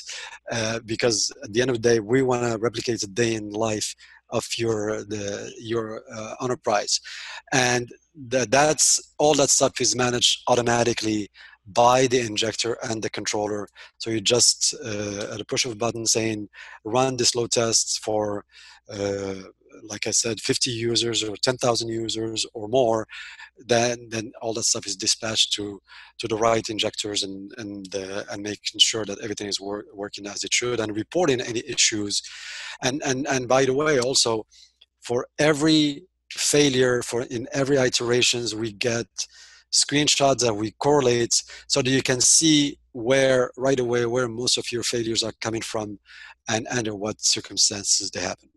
[0.51, 3.51] uh, because at the end of the day we want to replicate the day in
[3.51, 3.95] life
[4.31, 7.01] of your the your uh, enterprise
[7.53, 7.89] and
[8.29, 11.29] that that's all that stuff is managed automatically
[11.67, 13.69] by the injector and the controller.
[13.99, 16.49] So you just uh, at a push of a button saying
[16.85, 18.45] run this load test for,
[18.93, 19.35] uh,
[19.83, 23.07] like I said, 50 users or 10,000 users or more,
[23.59, 25.81] then then all that stuff is dispatched to
[26.19, 30.27] to the right injectors and and uh, and making sure that everything is wor- working
[30.27, 32.23] as it should and reporting any issues.
[32.83, 34.47] And and and by the way, also
[35.01, 39.07] for every failure for in every iterations we get
[39.73, 44.71] screenshots that we correlate so that you can see where right away where most of
[44.71, 45.99] your failures are coming from
[46.49, 48.49] and under what circumstances they happen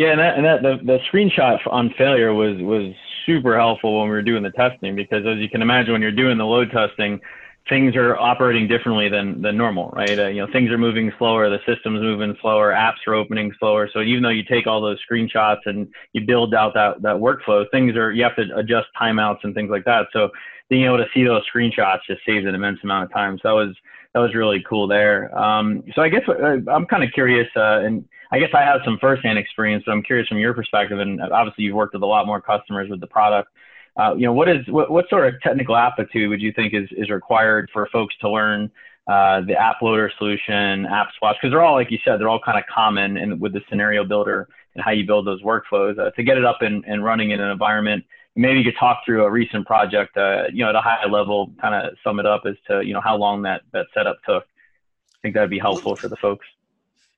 [0.00, 2.92] yeah and that, and that the, the screenshot on failure was was
[3.26, 6.10] super helpful when we were doing the testing because as you can imagine when you're
[6.10, 7.20] doing the load testing
[7.68, 10.18] things are operating differently than than normal, right?
[10.18, 13.88] Uh, you know, things are moving slower, the system's moving slower, apps are opening slower.
[13.92, 17.64] So even though you take all those screenshots and you build out that that workflow,
[17.70, 20.06] things are you have to adjust timeouts and things like that.
[20.12, 20.30] So
[20.68, 23.38] being able to see those screenshots just saves an immense amount of time.
[23.42, 23.76] So that was
[24.14, 25.36] that was really cool there.
[25.36, 28.80] Um, so I guess uh, I'm kind of curious, uh, and I guess I have
[28.84, 30.98] some firsthand experience, but I'm curious from your perspective.
[30.98, 33.50] And obviously, you've worked with a lot more customers with the product
[33.96, 36.88] uh, you know, what is what, what sort of technical aptitude would you think is,
[36.92, 38.70] is required for folks to learn
[39.08, 41.38] uh, the AppLoader solution, app swaps?
[41.40, 44.04] Because they're all, like you said, they're all kind of common in, with the scenario
[44.04, 47.32] builder and how you build those workflows uh, to get it up and, and running
[47.32, 48.04] in an environment.
[48.36, 51.52] Maybe you could talk through a recent project, uh, you know, at a high level,
[51.60, 54.44] kind of sum it up as to, you know, how long that, that setup took.
[54.44, 56.46] I think that'd be helpful for the folks.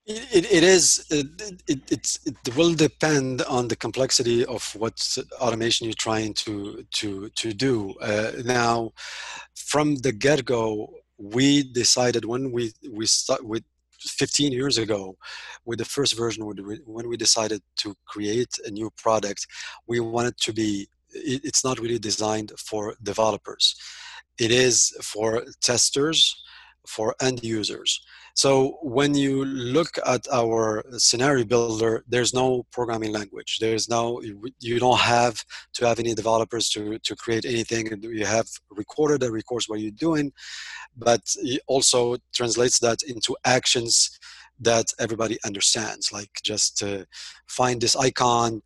[0.04, 5.94] It, it is it, it, it will depend on the complexity of what automation you're
[5.94, 8.90] trying to to to do uh, now
[9.54, 13.62] from the get-go we decided when we we start with
[14.00, 15.16] 15 years ago
[15.64, 19.46] with the first version when we decided to create a new product
[19.86, 23.74] we wanted to be it's not really designed for developers
[24.38, 26.42] it is for testers
[26.86, 28.00] for end users
[28.34, 33.58] so when you look at our scenario builder, there's no programming language.
[33.60, 34.22] There's no,
[34.58, 35.44] you don't have
[35.74, 37.88] to have any developers to, to create anything.
[38.02, 40.32] You have recorder that records what you're doing,
[40.96, 44.18] but it also translates that into actions
[44.60, 47.04] that everybody understands, like just uh,
[47.48, 48.62] find this icon,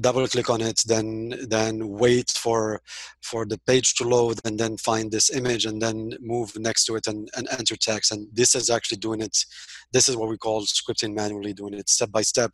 [0.00, 2.80] double click on it then then wait for
[3.22, 6.96] for the page to load and then find this image and then move next to
[6.96, 8.12] it and, and enter text.
[8.12, 9.44] And this is actually doing it
[9.92, 12.52] this is what we call scripting manually doing it step by step.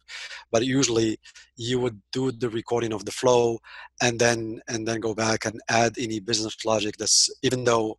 [0.50, 1.18] But usually
[1.56, 3.58] you would do the recording of the flow
[4.00, 7.98] and then and then go back and add any business logic that's even though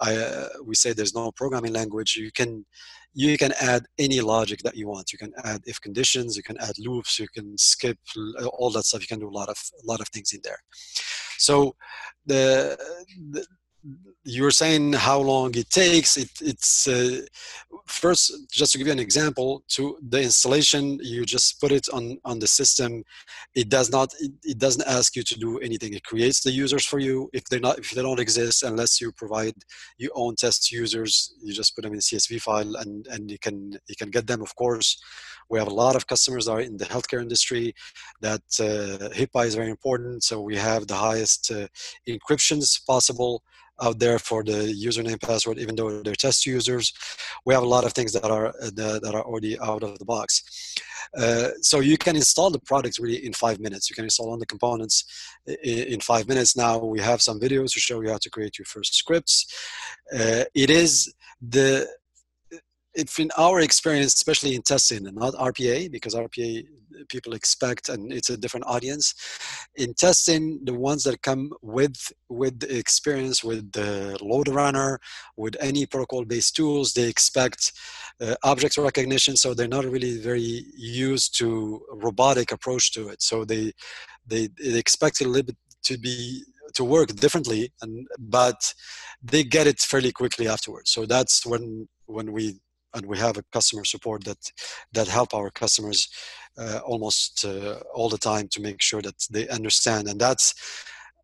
[0.00, 2.64] I, uh, we say there's no programming language you can
[3.12, 5.12] you can add any logic that you want.
[5.12, 7.98] You can add if conditions, you can add loops, you can skip
[8.52, 9.00] all that stuff.
[9.00, 10.58] You can do a lot of a lot of things in there.
[11.38, 11.74] So
[12.26, 12.78] the,
[13.30, 13.44] the
[14.24, 17.22] you were saying how long it takes it, it's uh,
[17.90, 22.18] first just to give you an example to the installation you just put it on
[22.24, 23.04] on the system.
[23.54, 25.94] It does not it, it, doesn't ask you to do anything.
[25.94, 27.30] It creates the users for you.
[27.32, 29.54] If they're not if they don't exist unless you provide
[29.98, 33.72] your own test users you just put them in csv file and and you can
[33.88, 34.42] you can get them.
[34.42, 35.00] Of course
[35.50, 37.74] we have a lot of customers that are in the healthcare industry
[38.20, 40.22] that uh, HIPAA is very important.
[40.22, 41.66] So we have the highest uh,
[42.08, 43.42] encryptions possible
[43.80, 46.92] out there for the username password even though they're test users.
[47.46, 48.70] We have a lot of things that are uh,
[49.04, 50.74] that are already out of the box.
[51.16, 53.90] Uh, so you can install the product really in five minutes.
[53.90, 55.04] You can install all the components
[55.64, 56.56] in, five minutes.
[56.56, 59.46] Now we have some videos to show you how to create your first scripts.
[60.12, 61.88] Uh, it is the
[62.94, 66.66] if in our experience, especially in testing and not RPA, because RPA
[67.08, 69.14] people expect and it's a different audience.
[69.76, 74.98] In testing, the ones that come with with the experience with the LoadRunner,
[75.36, 77.72] with any protocol-based tools, they expect
[78.20, 83.22] uh, object recognition, so they're not really very used to robotic approach to it.
[83.22, 83.72] So they
[84.26, 86.44] they, they expect a little bit to be
[86.74, 88.74] to work differently and but
[89.22, 92.60] they get it fairly quickly afterwards so that's when when we
[92.94, 94.52] and we have a customer support that
[94.92, 96.08] that help our customers
[96.58, 100.08] uh, almost uh, all the time to make sure that they understand.
[100.08, 100.54] And that's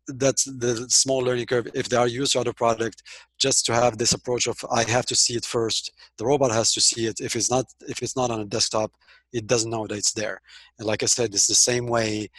[0.07, 1.67] that's the small learning curve.
[1.73, 3.03] If they are used to other product
[3.39, 6.73] just to have this approach of i have to see it first the robot has
[6.73, 7.19] to see it.
[7.19, 8.91] If it's not if it's not on a desktop
[9.33, 10.39] it doesn't know that it's there.
[10.79, 12.29] And like i said it's the same way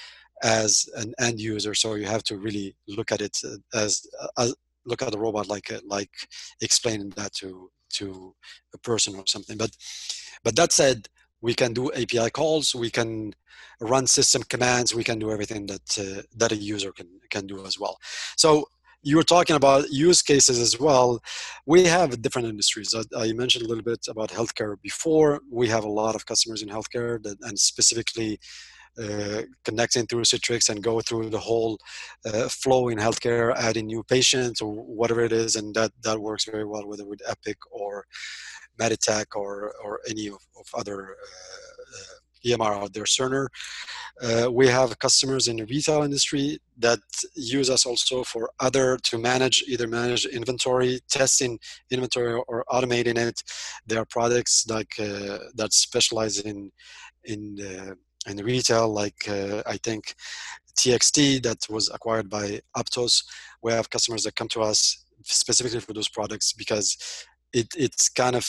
[0.43, 3.37] as an end user so you have to really look at it
[3.75, 4.07] as,
[4.39, 4.55] as
[4.87, 6.11] look at the robot like like
[6.61, 8.35] explaining that to to
[8.75, 9.57] a person or something.
[9.57, 9.71] But
[10.45, 11.09] but that said
[11.41, 13.33] we can do api calls we can
[13.81, 17.65] run system commands we can do everything that uh, that a user can can do
[17.65, 17.99] as well.
[18.37, 18.67] So
[19.03, 21.21] you were talking about use cases as well.
[21.67, 22.95] We have different industries.
[22.95, 25.41] I, I mentioned a little bit about healthcare before.
[25.51, 28.41] We have a lot of customers in healthcare that, and specifically
[29.01, 31.79] uh, connecting through Citrix and go through the whole
[32.25, 36.45] uh, flow in healthcare, adding new patients or whatever it is, and that that works
[36.45, 38.05] very well, whether with Epic or
[38.79, 43.49] Meditech or or any of, of other uh, EMR out there, Cerner.
[44.23, 46.99] Uh, we have customers in the retail industry that
[47.35, 51.59] use us also for other to manage either manage inventory, testing
[51.91, 53.43] inventory, or automating it.
[53.87, 56.71] There are products like uh, that specialize in
[57.25, 57.95] in uh,
[58.29, 60.15] in retail, like uh, I think
[60.79, 63.25] TXT that was acquired by Aptos.
[63.63, 66.97] We have customers that come to us specifically for those products because
[67.53, 68.47] it, it's kind of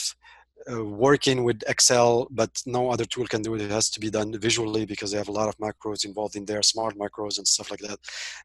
[0.70, 3.62] uh, working with Excel, but no other tool can do it.
[3.62, 6.44] It has to be done visually because they have a lot of macros involved in
[6.44, 7.98] there, smart macros and stuff like that.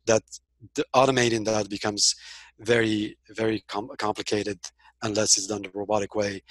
[0.05, 0.23] That
[0.95, 2.15] automating that becomes
[2.59, 4.59] very, very com- complicated
[5.03, 6.41] unless it's done the robotic way.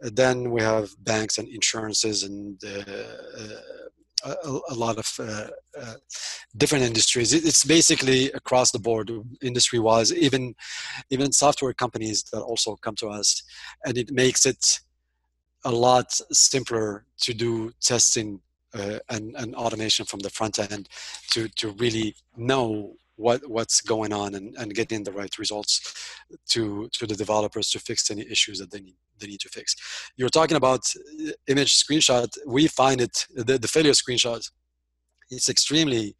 [0.00, 2.94] then we have banks and insurances and uh,
[3.42, 3.60] uh
[4.24, 5.48] a, a lot of uh,
[5.80, 5.94] uh,
[6.56, 7.32] different industries.
[7.32, 9.10] It's basically across the board,
[9.42, 10.12] industry-wise.
[10.12, 10.54] Even
[11.10, 13.42] even software companies that also come to us,
[13.84, 14.80] and it makes it
[15.64, 18.40] a lot simpler to do testing
[18.74, 20.88] uh, and, and automation from the front end
[21.32, 25.72] to to really know what what's going on and, and getting the right results
[26.48, 29.76] to to the developers to fix any issues that they need they need to fix.
[30.16, 32.28] You're talking about uh, image screenshot.
[32.46, 34.42] We find it the, the failure screenshot.
[35.30, 36.16] It's extremely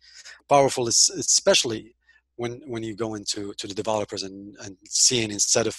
[0.49, 1.97] powerful, especially
[2.37, 5.77] when when you go into to the developers and and seeing instead of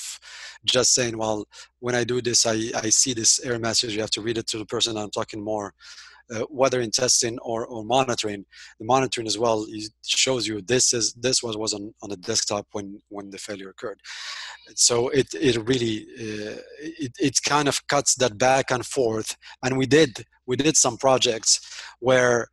[0.65, 1.47] just saying, well,
[1.79, 3.93] when I do this, I I see this error message.
[3.93, 4.97] You have to read it to the person.
[4.97, 5.73] I'm talking more
[6.33, 8.45] uh, whether in testing or, or monitoring.
[8.79, 9.65] The monitoring as well
[10.05, 13.69] shows you this is this was was on, on the desktop when when the failure
[13.69, 13.99] occurred.
[14.75, 19.35] So it it really uh, it, it kind of cuts that back and forth.
[19.63, 21.59] And we did we did some projects
[21.99, 22.47] where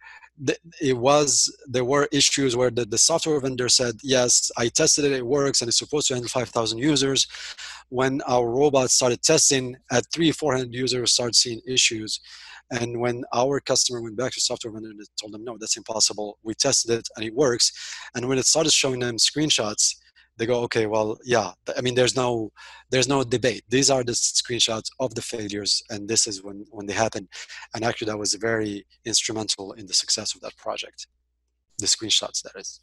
[0.80, 5.10] it was there were issues where the, the software vendor said yes i tested it
[5.10, 7.26] it works and it's supposed to handle 5000 users.
[7.88, 12.20] When our robot started testing at 3 400 users started seeing issues
[12.70, 16.38] and when our customer went back to software vendor and told them, no, that's impossible,
[16.42, 17.72] we tested it and it works.
[18.14, 19.94] And when it started showing them screenshots,
[20.36, 21.50] they go, okay, well, yeah.
[21.76, 22.52] I mean, there's no,
[22.90, 23.64] there's no debate.
[23.68, 27.28] These are the screenshots of the failures, and this is when when they happen.
[27.74, 31.08] And actually, that was very instrumental in the success of that project.
[31.78, 32.80] The screenshots, that is.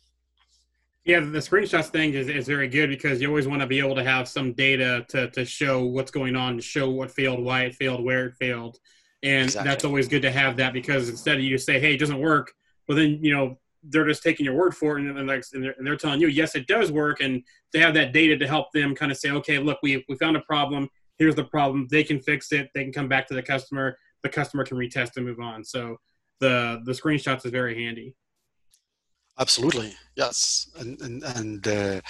[1.05, 3.95] Yeah, the screenshots thing is, is very good because you always want to be able
[3.95, 7.65] to have some data to, to show what's going on, to show what failed, why
[7.65, 8.79] it failed, where it failed
[9.24, 9.70] and exactly.
[9.70, 12.53] that's always good to have that because instead of you say hey it doesn't work
[12.88, 13.57] well then you know
[13.89, 16.28] they're just taking your word for it and, like, and, they're, and they're telling you
[16.28, 19.32] yes it does work and they have that data to help them kind of say
[19.32, 20.89] okay look we, we found a problem.
[21.18, 21.88] Here's the problem.
[21.89, 22.70] They can fix it.
[22.74, 23.97] They can come back to the customer.
[24.24, 25.63] The customer can retest and move on.
[25.63, 25.97] So
[26.39, 28.16] the the screenshots is very handy.
[29.39, 29.93] Absolutely.
[30.16, 30.70] Yes.
[30.78, 32.01] And and, and uh,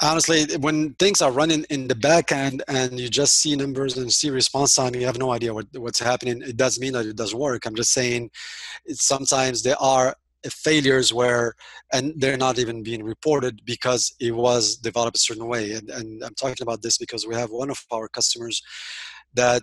[0.00, 4.12] honestly, when things are running in the back end and you just see numbers and
[4.12, 6.42] see response time, you have no idea what, what's happening.
[6.42, 7.66] It does mean that it does work.
[7.66, 8.30] I'm just saying
[8.88, 10.16] sometimes there are
[10.50, 11.54] failures where
[11.92, 16.22] and they're not even being reported because it was developed a certain way and, and
[16.22, 18.62] i'm talking about this because we have one of our customers
[19.34, 19.62] that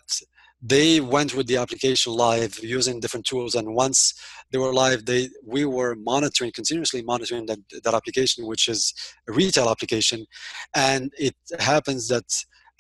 [0.66, 4.14] they went with the application live using different tools and once
[4.52, 8.94] they were live they we were monitoring continuously monitoring that, that application which is
[9.28, 10.26] a retail application.
[10.74, 12.24] And it happens that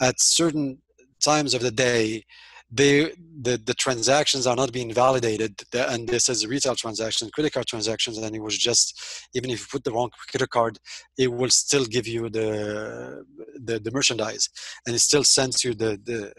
[0.01, 0.81] at certain
[1.21, 2.23] times of the day
[2.71, 3.11] they
[3.41, 5.61] the, the transactions are not being validated.
[5.73, 8.97] And this is a retail transaction credit card transactions and it was just
[9.33, 10.79] even if you put the wrong credit card
[11.17, 13.25] it will still give you the
[13.61, 14.47] the, the merchandise.
[14.85, 16.31] And it still sends you the the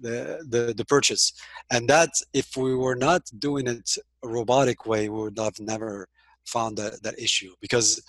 [0.00, 1.32] the, the, the purchase.
[1.70, 6.08] And that, if we were not doing it a robotic way, we would have never
[6.46, 8.02] found that, that issue because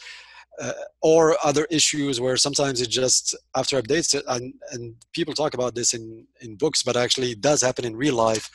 [0.61, 5.75] uh, or other issues where sometimes it just after updates and, and people talk about
[5.75, 8.49] this in, in books but actually it does happen in real life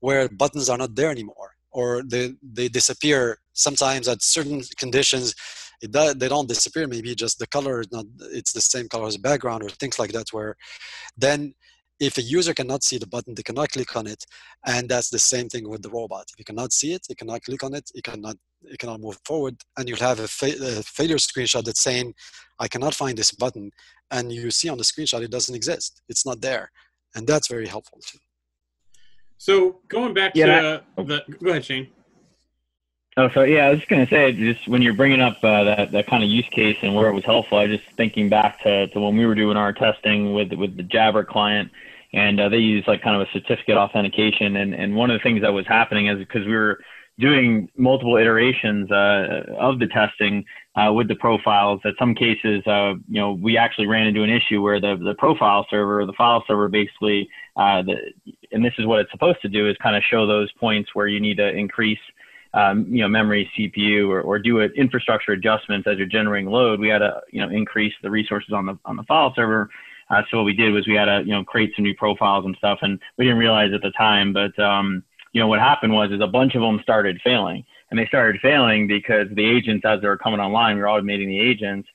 [0.00, 5.34] where buttons are not there anymore or they, they disappear sometimes at certain conditions
[5.80, 6.86] it does, they don't disappear.
[6.86, 10.12] Maybe just the color is not it's the same color as background or things like
[10.12, 10.32] that.
[10.32, 10.56] Where
[11.16, 11.54] then
[12.00, 14.24] if a user cannot see the button, they cannot click on it,
[14.66, 16.24] and that's the same thing with the robot.
[16.32, 19.18] If you cannot see it, you cannot click on it, you cannot you cannot move
[19.24, 22.14] forward, and you'll have a, fa- a failure screenshot that's saying,
[22.58, 23.70] "I cannot find this button,"
[24.10, 26.70] and you see on the screenshot it doesn't exist, it's not there,
[27.14, 28.18] and that's very helpful too.
[29.36, 31.88] So going back yeah, to that, the, go ahead, Shane.
[33.16, 35.92] Oh, so yeah, I was just gonna say, just when you're bringing up uh, that
[35.92, 38.62] that kind of use case and where it was helpful, I was just thinking back
[38.62, 41.70] to, to when we were doing our testing with with the Jabber client,
[42.12, 44.56] and uh, they use like kind of a certificate authentication.
[44.56, 46.80] And, and one of the things that was happening is because we were
[47.18, 50.44] doing multiple iterations uh, of the testing
[50.74, 51.80] uh, with the profiles.
[51.84, 55.14] That some cases, uh, you know, we actually ran into an issue where the the
[55.18, 57.96] profile server, the file server, basically, uh, the,
[58.52, 61.06] and this is what it's supposed to do is kind of show those points where
[61.06, 61.98] you need to increase.
[62.52, 66.80] Um, you know, memory, CPU, or, or do an infrastructure adjustments as you're generating load.
[66.80, 69.70] We had to, you know, increase the resources on the on the file server
[70.10, 72.44] uh, so what we did was we had to, you know, create some new profiles
[72.44, 75.02] and stuff, and we didn't realize at the time, but um,
[75.32, 78.40] you know, what happened was is a bunch of them started failing, and they started
[78.40, 81.88] failing because the agents, as they were coming online, we were automating the agents.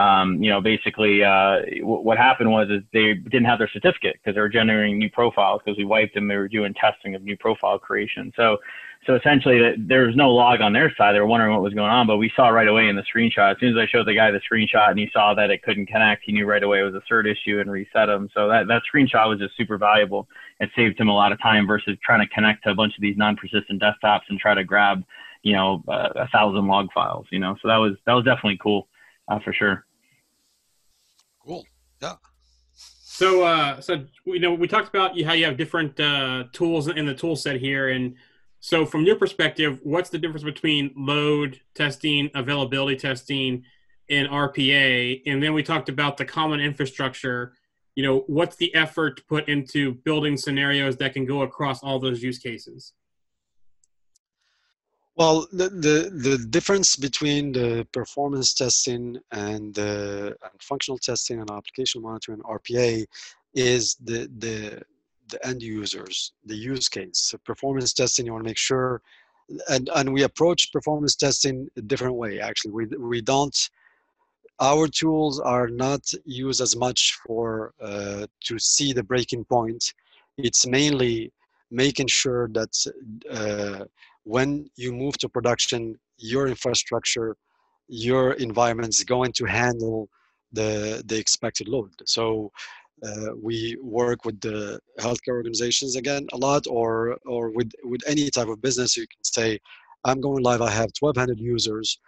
[0.00, 4.14] Um, you know, basically, uh, w- what happened was is they didn't have their certificate
[4.14, 6.26] because they were generating new profiles because we wiped them.
[6.26, 8.32] They were doing testing of new profile creation.
[8.34, 8.58] So
[9.06, 11.14] so essentially, there was no log on their side.
[11.14, 13.52] They were wondering what was going on, but we saw right away in the screenshot.
[13.52, 15.86] As soon as I showed the guy the screenshot and he saw that it couldn't
[15.86, 18.28] connect, he knew right away it was a third issue and reset him.
[18.34, 20.28] So that, that screenshot was just super valuable.
[20.60, 23.00] It saved him a lot of time versus trying to connect to a bunch of
[23.00, 25.02] these non-persistent desktops and try to grab,
[25.42, 27.26] you know, uh, a thousand log files.
[27.30, 28.88] You know, so that was that was definitely cool
[29.28, 29.86] uh, for sure.
[32.00, 32.14] Yeah.
[32.74, 37.06] So, uh, so you know, we talked about how you have different uh, tools in
[37.06, 38.14] the tool set here, and
[38.62, 43.64] so, from your perspective, what's the difference between load testing, availability testing,
[44.10, 45.22] and RPA?
[45.26, 47.54] And then we talked about the common infrastructure.
[47.94, 52.22] You know, what's the effort put into building scenarios that can go across all those
[52.22, 52.92] use cases?
[55.20, 62.00] Well, the, the, the difference between the performance testing and and functional testing and application
[62.00, 63.04] monitoring RPA
[63.52, 64.80] is the, the
[65.28, 67.18] the end users, the use case.
[67.18, 69.02] So performance testing, you want to make sure,
[69.68, 72.72] and, and we approach performance testing a different way, actually.
[72.72, 73.56] We, we don't,
[74.58, 79.92] our tools are not used as much for uh, to see the breaking point.
[80.38, 81.30] It's mainly
[81.70, 82.74] making sure that
[83.30, 83.84] uh,
[84.24, 87.36] when you move to production, your infrastructure,
[87.88, 90.08] your environment is going to handle
[90.52, 91.90] the the expected load.
[92.06, 92.50] So
[93.06, 98.30] uh, we work with the healthcare organizations again a lot, or or with with any
[98.30, 98.96] type of business.
[98.96, 99.58] You can say,
[100.04, 100.60] I'm going live.
[100.60, 101.98] I have 1,200 users.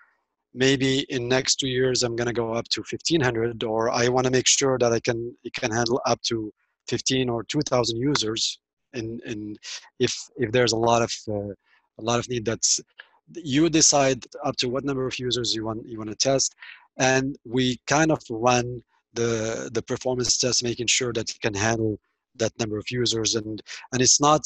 [0.54, 4.26] Maybe in next two years, I'm going to go up to 1,500, or I want
[4.26, 6.52] to make sure that I can it can handle up to
[6.88, 8.58] 15 or 2,000 users.
[8.92, 9.58] And and
[9.98, 11.54] if if there's a lot of uh,
[11.98, 12.80] a lot of need, that's
[13.34, 16.54] you decide up to what number of users you want you want to test,
[16.98, 18.82] and we kind of run
[19.14, 21.98] the the performance test, making sure that it can handle
[22.36, 23.62] that number of users, and
[23.92, 24.42] and it's not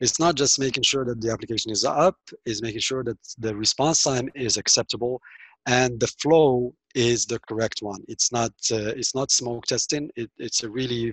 [0.00, 3.54] it's not just making sure that the application is up, is making sure that the
[3.54, 5.20] response time is acceptable,
[5.66, 8.02] and the flow is the correct one.
[8.08, 10.10] It's not uh, it's not smoke testing.
[10.16, 11.12] It, it's a really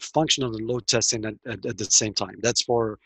[0.00, 2.36] functional load testing at, at, at, the same time.
[2.42, 2.98] That's for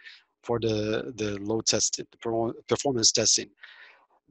[0.43, 3.51] for the the load testing, the performance testing.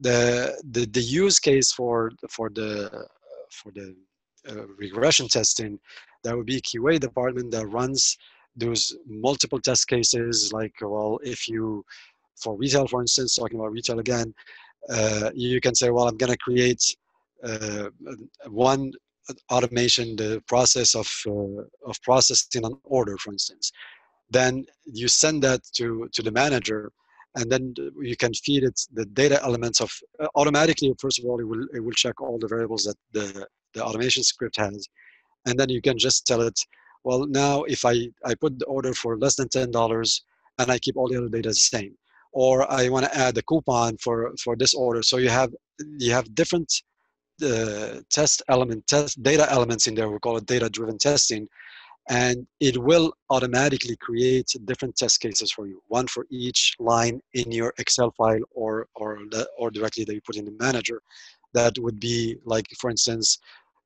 [0.00, 3.06] The the the use case for for the
[3.50, 3.96] for the
[4.48, 5.78] uh, regression testing,
[6.22, 8.16] there would be QA department that runs
[8.56, 10.52] those multiple test cases.
[10.52, 11.84] Like, well, if you,
[12.36, 14.34] for retail, for instance, talking about retail again,
[14.90, 16.96] uh, you can say, well, I'm going to create
[17.44, 17.90] uh,
[18.46, 18.92] one
[19.50, 23.72] automation, the process of uh, of processing an order, for instance.
[24.30, 26.92] Then you send that to to the manager,
[27.36, 30.94] and then you can feed it the data elements of uh, automatically.
[30.98, 34.22] First of all, it will it will check all the variables that the the automation
[34.22, 34.88] script has.
[35.46, 36.58] And then you can just tell it,
[37.04, 40.20] well, now if I, I put the order for less than $10
[40.58, 41.94] and I keep all the other data the same,
[42.32, 45.02] or I want to add a coupon for, for this order.
[45.02, 45.54] So you have,
[45.98, 46.72] you have different
[47.42, 50.08] uh, test element, test data elements in there.
[50.08, 51.48] We call it data driven testing.
[52.08, 57.52] And it will automatically create different test cases for you, one for each line in
[57.52, 59.18] your Excel file or, or,
[59.58, 61.02] or directly that you put in the manager
[61.52, 63.38] that would be like, for instance,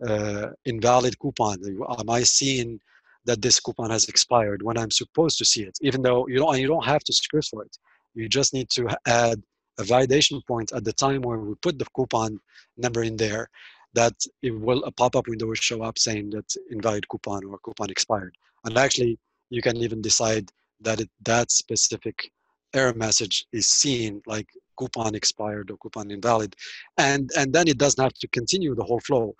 [0.06, 1.58] uh, invalid coupon.
[1.98, 2.80] Am I seeing
[3.24, 5.76] that this coupon has expired when I'm supposed to see it?
[5.80, 7.76] Even though you don't, you don't have to script for it.
[8.14, 9.42] You just need to add
[9.78, 12.38] a validation point at the time when we put the coupon
[12.76, 13.48] number in there
[13.94, 17.90] that it will a pop-up window will show up saying that invalid coupon or coupon
[17.90, 18.36] expired.
[18.64, 19.18] And actually
[19.50, 22.30] you can even decide that it, that specific
[22.74, 26.56] error message is seen like coupon expired or coupon invalid.
[26.96, 29.34] And and then it doesn't have to continue the whole flow.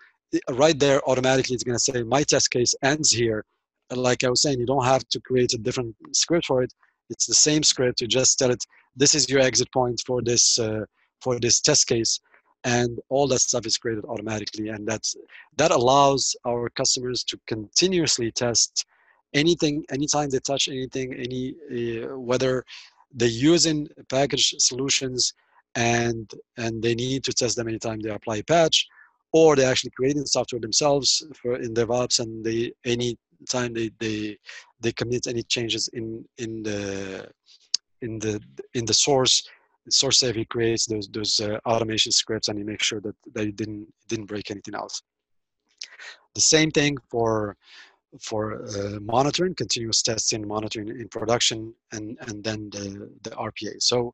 [0.51, 3.45] Right there automatically it's going to say my test case ends here.
[3.91, 6.73] Like i was saying you don't have to create a different script for it.
[7.11, 8.01] It's the same script.
[8.01, 8.65] You just tell it
[8.97, 10.85] this is your exit point for this uh,
[11.21, 12.21] for this test case
[12.65, 14.69] and all that stuff is created automatically.
[14.69, 15.17] And that's
[15.57, 18.87] that allows our customers to continuously test
[19.35, 22.65] anything anytime they touch anything any uh, whether
[23.15, 25.35] they're using package solutions
[25.75, 28.87] and and they need to test them anytime they apply a patch
[29.33, 33.17] or they're actually creating software themselves for in DevOps and they any
[33.49, 34.37] time they they
[34.81, 37.27] they commit any changes in in the
[38.03, 38.41] in the
[38.75, 39.49] in the source
[39.91, 43.51] source safe he creates those those uh, automation scripts and he makes sure that they
[43.51, 45.03] didn't didn't break anything else.
[46.35, 47.57] The same thing for
[48.21, 54.13] for uh, monitoring continuous testing monitoring in production and and then the the rpa so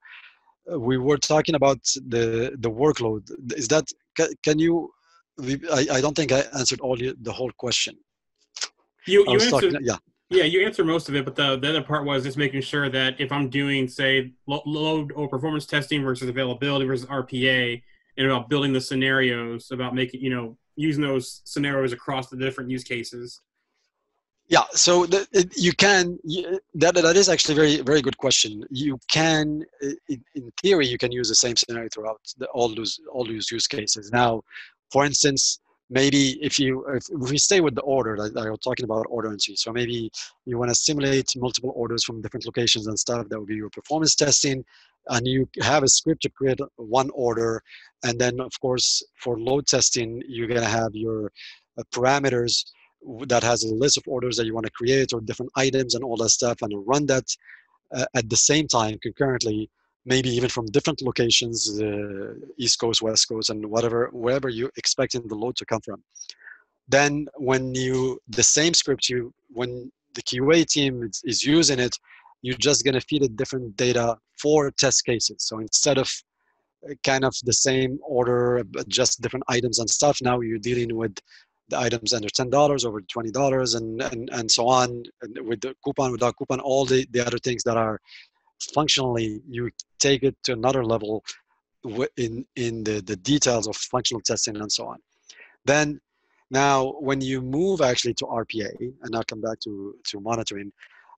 [0.71, 3.23] uh, we were talking about the the workload.
[3.57, 3.87] Is that
[4.43, 4.93] can you
[5.73, 7.97] I, I don't think i answered all the whole question.
[9.07, 9.97] You, you answered, talking, yeah.
[10.31, 12.91] Yeah, you answered most of it, but the, the other part was just making sure
[12.91, 17.83] that if I'm doing, say, load or performance testing versus availability versus RPA,
[18.19, 22.69] and about building the scenarios, about making, you know, using those scenarios across the different
[22.69, 23.41] use cases.
[24.49, 25.27] Yeah, so the,
[25.57, 26.19] you can
[26.75, 28.65] that that is actually very very good question.
[28.71, 29.63] You can,
[30.09, 33.51] in, in theory, you can use the same scenario throughout the, all those all those
[33.51, 34.11] use cases.
[34.11, 34.43] Now,
[34.91, 35.61] for instance,
[35.91, 39.31] maybe if you if we stay with the order like I was talking about order
[39.31, 40.11] entry so maybe
[40.45, 43.71] you want to simulate multiple orders from different locations and stuff that would be your
[43.71, 44.65] performance testing
[45.09, 47.63] and you have a script to create one order
[48.05, 51.33] and then of course for load testing you're going to have your
[51.79, 52.65] uh, parameters
[53.27, 56.05] that has a list of orders that you want to create or different items and
[56.05, 57.25] all that stuff and run that
[57.95, 59.71] uh, at the same time concurrently
[60.09, 65.23] maybe even from different locations, uh, East Coast, West Coast, and whatever, wherever you're expecting
[65.29, 66.03] the load to come from.
[66.89, 71.95] Then when you, the same script, you, when the QA team is, is using it,
[72.41, 75.39] you're just gonna feed it different data for test cases.
[75.41, 76.11] So instead of
[76.89, 80.97] uh, kind of the same order, but just different items and stuff, now you're dealing
[80.97, 81.15] with
[81.69, 85.61] the items under ten dollars, over twenty dollars, and, and and so on, and with
[85.61, 88.01] the coupon, without coupon, all the, the other things that are
[88.75, 91.25] functionally you take it to another level
[92.17, 94.99] in in the, the details of functional testing and so on.
[95.65, 96.01] Then
[96.51, 98.71] now when you move actually to rpa
[99.03, 100.73] and i'll come back to to monitoring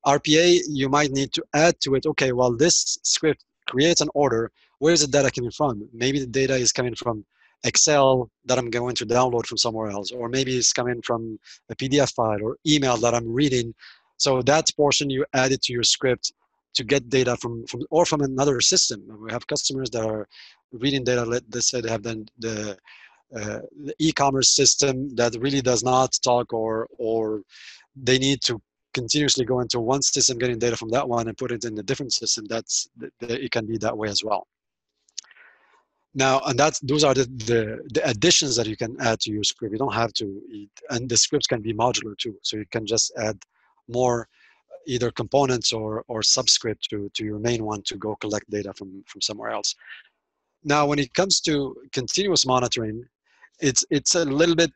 [0.04, 4.50] rpa you might need to add to it okay well this script creates an order.
[4.80, 5.88] Where is the data coming from?
[5.92, 7.24] Maybe the data is coming from
[7.64, 11.38] excel that i'm going to download from somewhere else or maybe it's coming from
[11.68, 13.74] a pdf file or email that i'm reading.
[14.16, 16.32] So that portion you add it to your script
[16.74, 19.02] to get data from, from or from another system.
[19.20, 20.28] We have customers that are
[20.72, 21.24] reading data.
[21.24, 22.78] Let us say they have done the,
[23.34, 27.42] uh, the e-commerce system that really does not talk, or or
[27.96, 28.60] they need to
[28.92, 31.82] continuously go into one system, getting data from that one, and put it in a
[31.82, 32.44] different system.
[32.48, 32.88] That's
[33.20, 34.46] it can be that way as well.
[36.14, 39.44] Now, and that's those are the, the, the additions that you can add to your
[39.44, 39.72] script.
[39.72, 40.42] You don't have to,
[40.90, 42.36] and the scripts can be modular too.
[42.42, 43.38] So you can just add
[43.88, 44.28] more
[44.86, 49.02] either components or, or subscript to, to your main one to go collect data from,
[49.06, 49.74] from somewhere else.
[50.64, 53.04] Now, when it comes to continuous monitoring,
[53.60, 54.72] it's, it's a little bit,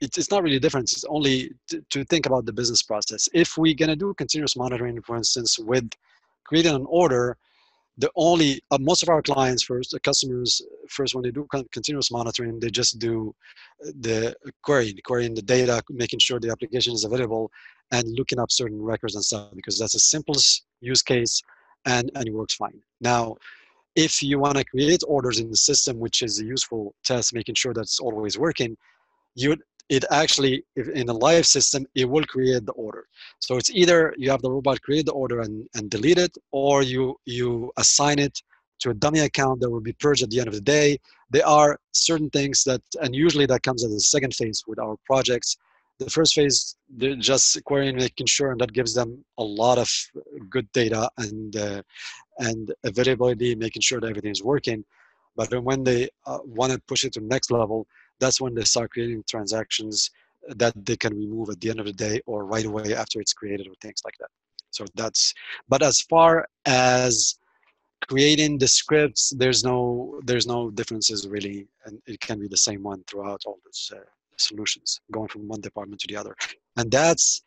[0.00, 0.92] it's, it's not really different.
[0.92, 3.28] It's only to, to think about the business process.
[3.32, 5.88] If we're gonna do continuous monitoring, for instance, with
[6.44, 7.36] creating an order,
[7.98, 12.10] the only uh, most of our clients first the customers first when they do continuous
[12.10, 13.34] monitoring they just do
[14.00, 17.50] the querying querying the data making sure the application is available
[17.92, 21.42] and looking up certain records and stuff because that's the simplest use case
[21.86, 22.80] and and it works fine.
[23.00, 23.36] Now
[23.94, 27.54] if you want to create orders in the system which is a useful test making
[27.54, 28.76] sure that's always working
[29.36, 29.56] you
[29.88, 33.06] it actually in a live system it will create the order.
[33.40, 36.82] So it's either you have the robot create the order and, and delete it or
[36.82, 38.40] you you assign it
[38.80, 40.98] to a dummy account that will be purged at the end of the day.
[41.30, 44.96] There are certain things that and usually that comes as a second phase with our
[45.04, 45.56] projects.
[45.98, 49.90] The first phase they're just querying making sure and that gives them a lot of
[50.48, 51.82] good data and uh,
[52.38, 54.84] and availability making sure that everything is working.
[55.36, 57.86] But when they uh, want to push it to the next level
[58.20, 60.10] that's when they start creating transactions
[60.48, 63.32] that they can remove at the end of the day or right away after it's
[63.32, 64.28] created or things like that.
[64.70, 65.32] So that's,
[65.68, 67.38] but as far as
[68.08, 72.82] creating the scripts there's no there's no differences really and it can be the same
[72.82, 74.00] one throughout all these uh,
[74.36, 76.36] solutions going from one department to the other
[76.76, 77.44] and that's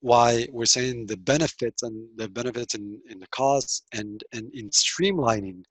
[0.00, 4.70] why we're saying the benefits and the benefits in, in the costs and and in
[4.70, 5.62] streamlining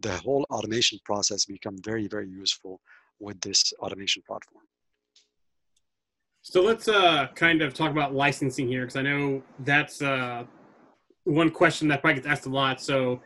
[0.00, 2.80] the whole automation process become very very useful
[3.20, 4.64] with this automation platform
[6.40, 10.44] so let's uh, kind of talk about licensing here because i know that's uh,
[11.24, 13.20] one question that probably gets asked a lot so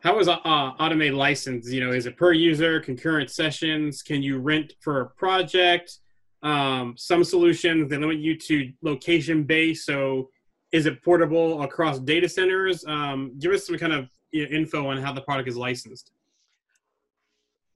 [0.00, 1.70] how is uh, Automai license?
[1.70, 4.02] You know, is it per user, concurrent sessions?
[4.02, 5.98] Can you rent for a project?
[6.42, 9.84] Um, some solutions they limit you to location based.
[9.84, 10.30] So,
[10.72, 12.84] is it portable across data centers?
[12.86, 16.12] Um, give us some kind of you know, info on how the product is licensed.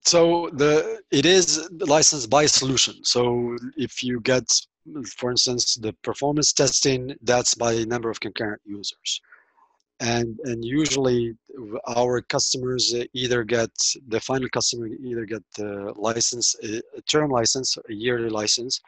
[0.05, 3.03] So the it is licensed by solution.
[3.03, 4.47] So if you get,
[5.17, 9.21] for instance, the performance testing, that's by number of concurrent users
[9.99, 11.35] and and usually
[11.87, 13.69] our customers either get
[14.09, 18.81] the final customer either get the license a term license a yearly license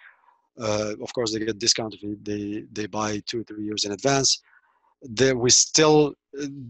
[0.59, 3.93] uh, of course they get discount if they they buy two or three years in
[3.93, 4.41] advance
[5.01, 6.13] then we still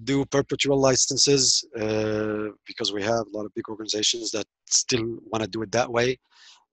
[0.04, 5.44] do perpetual licenses uh, because we have a lot of big organizations that still want
[5.44, 6.18] to do it that way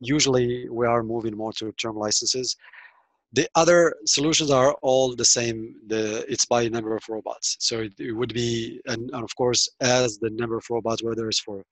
[0.01, 2.57] usually we are moving more to term licenses
[3.35, 5.75] the other solutions are all the same.
[5.89, 7.57] The it's by number of robots.
[7.59, 11.29] So it, it would be, and, and, of course, as the number of robots, whether
[11.29, 11.65] it's for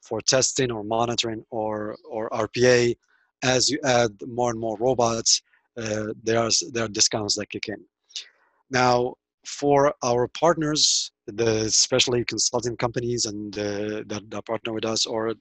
[0.00, 2.96] for testing or monitoring or or RPA,
[3.42, 5.42] as you add more and more robots,
[5.76, 7.84] uh, there's there are discounts that kick in.
[8.70, 9.14] Now,
[9.44, 15.34] for our partners, the especially consulting companies and that, that partner with us, or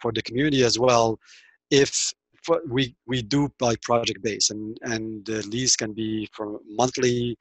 [0.00, 1.18] for the community as well,
[1.70, 2.12] if
[2.68, 7.36] we we do by project base, and and the lease can be from monthly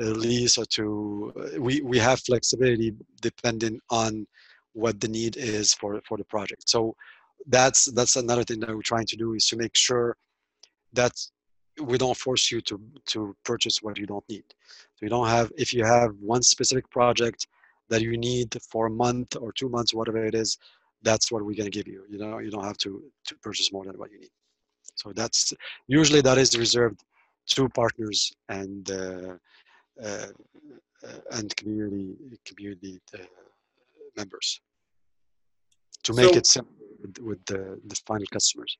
[0.00, 4.26] uh, lease or to uh, we we have flexibility depending on
[4.72, 6.68] what the need is for for the project.
[6.68, 6.94] So
[7.46, 10.16] that's that's another thing that we're trying to do is to make sure
[10.92, 11.12] that
[11.82, 14.44] we don't force you to to purchase what you don't need.
[14.94, 17.46] So you don't have if you have one specific project
[17.88, 20.58] that you need for a month or two months, whatever it is,
[21.02, 22.04] that's what we're going to give you.
[22.08, 24.34] You know, you don't have to to purchase more than what you need.
[24.94, 25.52] So that's
[25.86, 27.02] usually that is reserved
[27.54, 29.34] to partners and uh,
[30.02, 30.26] uh,
[31.32, 33.18] and community community uh,
[34.16, 34.60] members
[36.02, 38.78] to make so, it simple with, with the, the final customers.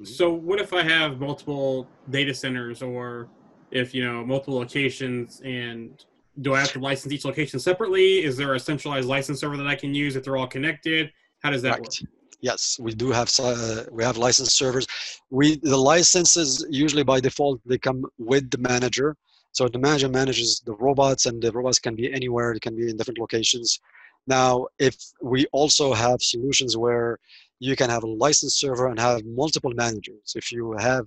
[0.00, 0.12] Mm-hmm.
[0.12, 3.28] So what if I have multiple data centers or
[3.70, 6.04] if you know multiple locations and
[6.40, 8.22] do I have to license each location separately?
[8.22, 11.10] Is there a centralized license server that I can use if they're all connected?
[11.42, 11.80] How does that right.
[11.80, 12.08] work?
[12.40, 14.86] yes we do have uh, we have license servers
[15.30, 19.16] we the licenses usually by default they come with the manager
[19.52, 22.88] so the manager manages the robots and the robots can be anywhere it can be
[22.88, 23.80] in different locations
[24.26, 27.18] now if we also have solutions where
[27.60, 31.06] you can have a license server and have multiple managers if you have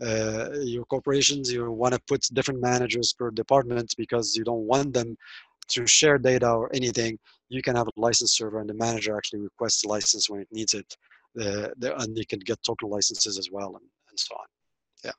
[0.00, 4.92] uh, your corporations you want to put different managers per department because you don't want
[4.92, 5.16] them
[5.68, 7.18] to share data or anything,
[7.48, 10.48] you can have a license server and the manager actually requests a license when it
[10.50, 10.96] needs it.
[11.38, 14.46] Uh, and you can get token licenses as well and, and so on.
[15.04, 15.12] Yeah.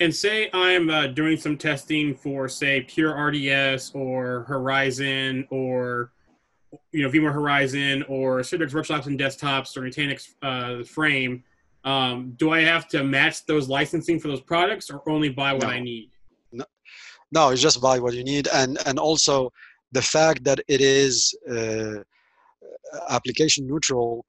[0.00, 6.12] And say I'm uh, doing some testing for, say, Pure RDS or Horizon or
[6.92, 11.42] you know VMware Horizon or Citrix Workshops and Desktops or Nutanix uh, Frame.
[11.84, 15.64] Um, do I have to match those licensing for those products or only buy what
[15.64, 15.68] no.
[15.68, 16.10] I need?
[16.52, 16.64] no
[17.32, 19.52] no, it's just buy what you need and and also
[19.92, 22.02] the fact that it is uh,
[23.08, 24.24] application neutral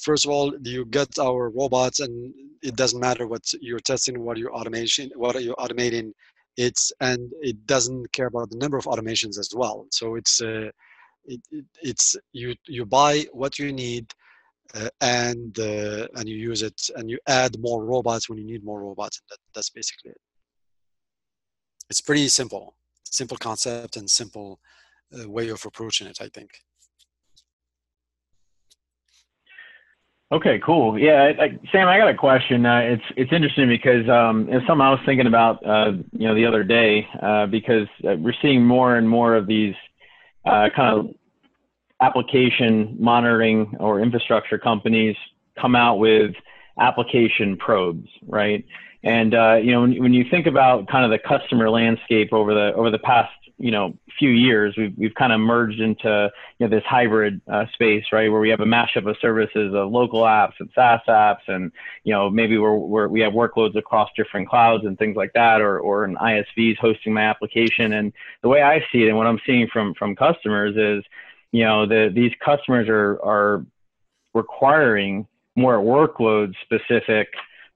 [0.00, 4.36] first of all you get our robots and it doesn't matter what you're testing what
[4.36, 6.12] you're automation what you're automating
[6.56, 10.68] it's and it doesn't care about the number of automations as well so it's uh,
[11.24, 14.12] it, it, it's you you buy what you need
[14.74, 18.64] uh, and uh, and you use it and you add more robots when you need
[18.64, 20.20] more robots that, that's basically it
[21.92, 24.58] it's pretty simple, simple concept and simple
[25.14, 26.18] uh, way of approaching it.
[26.22, 26.50] I think.
[30.32, 30.98] Okay, cool.
[30.98, 32.64] Yeah, I, Sam, I got a question.
[32.64, 36.34] Uh, it's it's interesting because um, it's something I was thinking about, uh, you know,
[36.34, 39.74] the other day uh, because we're seeing more and more of these
[40.44, 41.14] uh, kind of
[42.00, 45.16] application monitoring or infrastructure companies
[45.60, 46.32] come out with
[46.80, 48.64] application probes, right?
[49.04, 52.54] And uh, you know, when, when you think about kind of the customer landscape over
[52.54, 56.66] the over the past you know few years, we've we've kind of merged into you
[56.66, 60.22] know this hybrid uh, space, right, where we have a mashup of services of local
[60.22, 61.72] apps and SaaS apps, and
[62.04, 65.60] you know maybe we're, we're we have workloads across different clouds and things like that,
[65.60, 67.92] or or an ISVs hosting my application.
[67.94, 71.04] And the way I see it, and what I'm seeing from from customers is
[71.52, 73.64] you know, the, these customers are, are
[74.34, 77.28] requiring more workload specific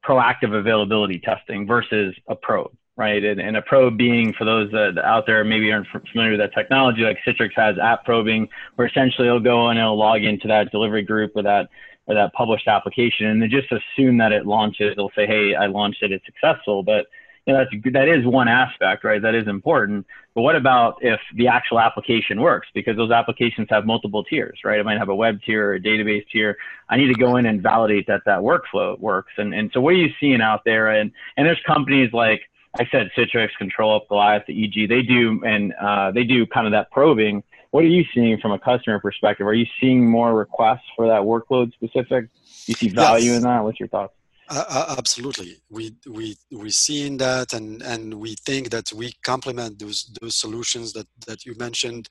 [0.05, 3.23] proactive availability testing versus a probe, right?
[3.23, 6.55] And, and a probe being for those that out there maybe aren't familiar with that
[6.55, 10.71] technology, like Citrix has app probing, where essentially it'll go and it'll log into that
[10.71, 11.69] delivery group or that
[12.09, 14.95] or that published application, and then just assume that it launches.
[14.97, 17.07] They'll say, "Hey, I launched it; it's successful." But
[17.47, 19.21] you know, that's that is one aspect, right?
[19.21, 20.07] That is important.
[20.35, 22.69] But what about if the actual application works?
[22.75, 24.79] Because those applications have multiple tiers, right?
[24.79, 26.57] It might have a web tier a database tier.
[26.89, 29.33] I need to go in and validate that that workflow works.
[29.37, 30.89] And and so what are you seeing out there?
[30.91, 32.43] And and there's companies like
[32.79, 34.89] I said, Citrix, ControlUp, Goliath, the EG.
[34.89, 37.43] They do and uh, they do kind of that probing.
[37.71, 39.47] What are you seeing from a customer perspective?
[39.47, 42.27] Are you seeing more requests for that workload specific?
[42.27, 43.37] Do you see value yes.
[43.39, 43.65] in that?
[43.65, 44.15] What's your thoughts?
[44.49, 50.09] Uh, absolutely, we we we seeing that, and and we think that we complement those
[50.21, 52.09] those solutions that that you mentioned,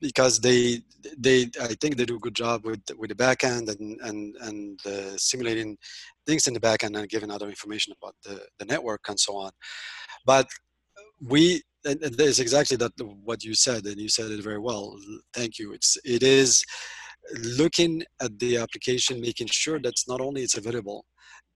[0.00, 0.82] because they
[1.18, 4.80] they I think they do a good job with with the backend and and and
[4.86, 5.76] uh, simulating
[6.26, 9.50] things in the backend and giving other information about the the network and so on,
[10.24, 10.46] but
[11.20, 12.92] we and, and exactly that
[13.24, 14.96] what you said and you said it very well.
[15.34, 15.72] Thank you.
[15.72, 16.64] It's it is
[17.58, 21.04] looking at the application making sure that not only it's available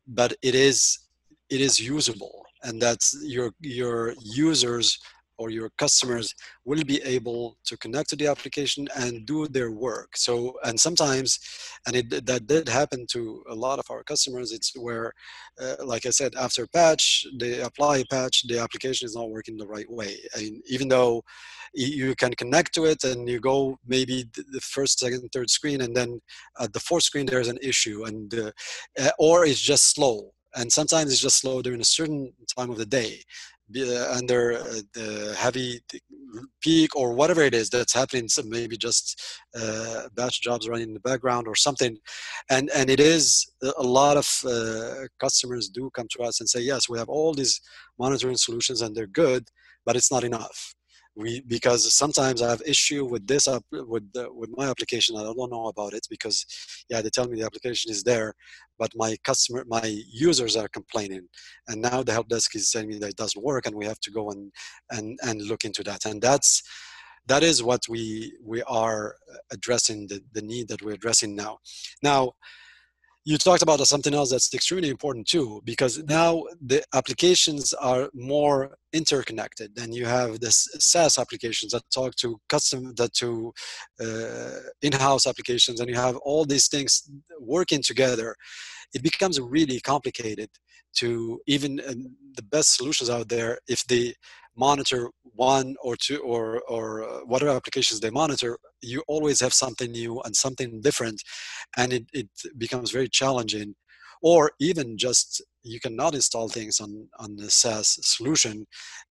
[0.09, 1.09] but it is
[1.51, 4.99] it is usable and that's your your users
[5.39, 6.34] or your customers
[6.64, 10.16] will be able to connect to the application and do their work.
[10.16, 11.39] So and sometimes
[11.86, 15.12] and it that did happen to a lot of our customers it's where
[15.61, 19.57] uh, like i said after patch they apply a patch the application is not working
[19.57, 20.16] the right way.
[20.34, 21.22] And even though
[21.74, 25.95] you can connect to it and you go maybe the first second third screen and
[25.95, 26.20] then
[26.61, 30.32] at the fourth screen there's an issue and uh, or it's just slow.
[30.57, 33.22] And sometimes it's just slow during a certain time of the day
[34.11, 35.81] under uh, the heavy
[36.61, 39.21] peak or whatever it is that's happening so maybe just
[39.59, 41.97] uh, batch jobs running in the background or something.
[42.51, 46.61] And and it is a lot of uh, customers do come to us and say
[46.61, 47.61] yes we have all these
[47.99, 49.49] monitoring solutions and they're good
[49.85, 50.75] but it's not enough
[51.19, 55.16] we because sometimes I have issue with this up with the, with my application.
[55.16, 56.47] I don't know about it because
[56.89, 58.35] yeah, they tell me the application is there,
[58.79, 61.29] but my customer, my users are complaining,
[61.66, 64.01] and now the help desk is telling me that it doesn't work, and we have
[64.01, 64.53] to go and
[64.93, 66.05] and and look into that.
[66.07, 66.62] And that's
[67.27, 69.16] that is what we we are
[69.51, 71.59] addressing the, the need that we're addressing now.
[72.01, 72.33] Now
[73.29, 78.79] you talked about something else that's extremely important too because now the applications are more
[78.95, 83.53] interconnected and you have the SaaS applications that talk to custom that to
[84.01, 88.35] uh, in-house applications and you have all these things working together.
[88.95, 90.49] It becomes really complicated
[91.01, 91.76] to even
[92.35, 94.14] the best solutions out there if they
[94.59, 99.91] monitor one or two or or uh, whatever applications they monitor you always have something
[99.93, 101.23] new and something different
[101.77, 103.75] and it, it becomes very challenging.
[104.21, 108.67] Or even just you cannot install things on on the SaaS solution.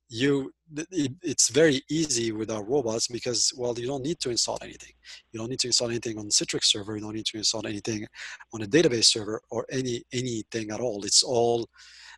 [0.10, 0.52] You
[0.92, 4.92] it, it's very easy with our robots because well you don't need to install anything.
[5.32, 6.96] You don't need to install anything on Citrix server.
[6.96, 8.06] You don't need to install anything
[8.54, 11.06] on a database server or any anything at all.
[11.06, 11.70] It's all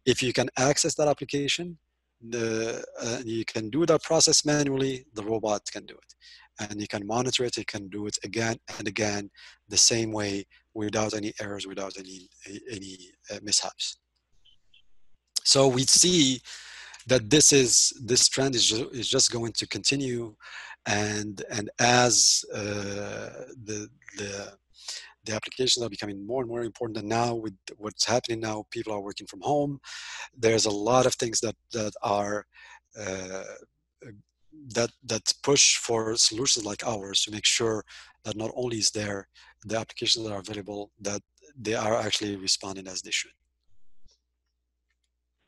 [0.08, 1.78] if you can access that application
[2.22, 6.14] the uh, you can do that process manually the robot can do it.
[6.62, 9.30] And you can monitor it it can do it again and again
[9.70, 12.30] the same way without any errors without any
[12.72, 12.98] any
[13.32, 14.00] uh, mishaps.
[15.44, 16.42] So we see
[17.08, 20.36] that this is this trend is just, is just going to continue.
[20.86, 24.54] And and as uh, the the
[25.26, 28.94] the applications are becoming more and more important and now with what's happening now people
[28.94, 29.80] are working from home.
[30.36, 32.46] There's a lot of things that that are
[33.00, 33.44] uh,
[34.76, 37.84] that that push for solutions like ours to make sure
[38.24, 39.28] that not only is there
[39.66, 41.22] the applications that are available that
[41.60, 43.32] they are actually responding as they should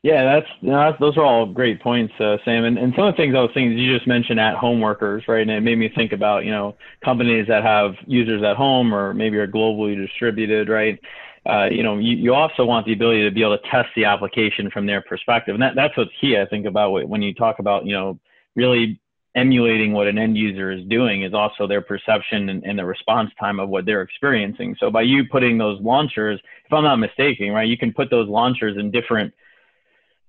[0.04, 2.64] yeah, that's, you know, that's those are all great points, uh, Sam.
[2.64, 5.24] And, and some of the things I was thinking, you just mentioned at home workers,
[5.28, 5.42] right?
[5.42, 6.76] And it made me think about, you know,
[7.06, 11.00] companies that have users at home or maybe are globally distributed, right?
[11.46, 14.06] Uh, you know, you, you also want the ability to be able to test the
[14.06, 15.54] application from their perspective.
[15.54, 18.20] And that, that's what's key, I think, about when you talk about, you know,
[18.56, 19.00] really
[19.36, 23.32] emulating what an end user is doing is also their perception and, and, the response
[23.40, 24.76] time of what they're experiencing.
[24.78, 28.28] So by you putting those launchers, if I'm not mistaken, right, you can put those
[28.28, 29.34] launchers in different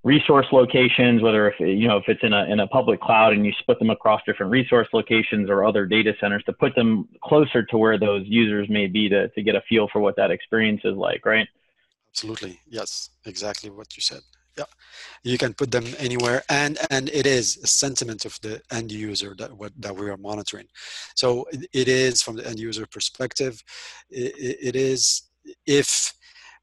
[0.05, 3.47] resource locations, whether if you know if it's in a in a public cloud and
[3.47, 7.63] you split them across different resource locations or other data centers to put them closer
[7.63, 10.81] to where those users may be to to get a feel for what that experience
[10.85, 11.49] is like, right?
[12.11, 14.21] Absolutely, yes, exactly what you said.
[14.59, 14.65] Yeah,
[15.23, 19.35] you can put them anywhere, and and it is a sentiment of the end user
[19.39, 20.67] that what that we are monitoring.
[21.15, 23.63] So it, is from the end user perspective.
[24.11, 25.23] it, it is
[25.67, 26.13] if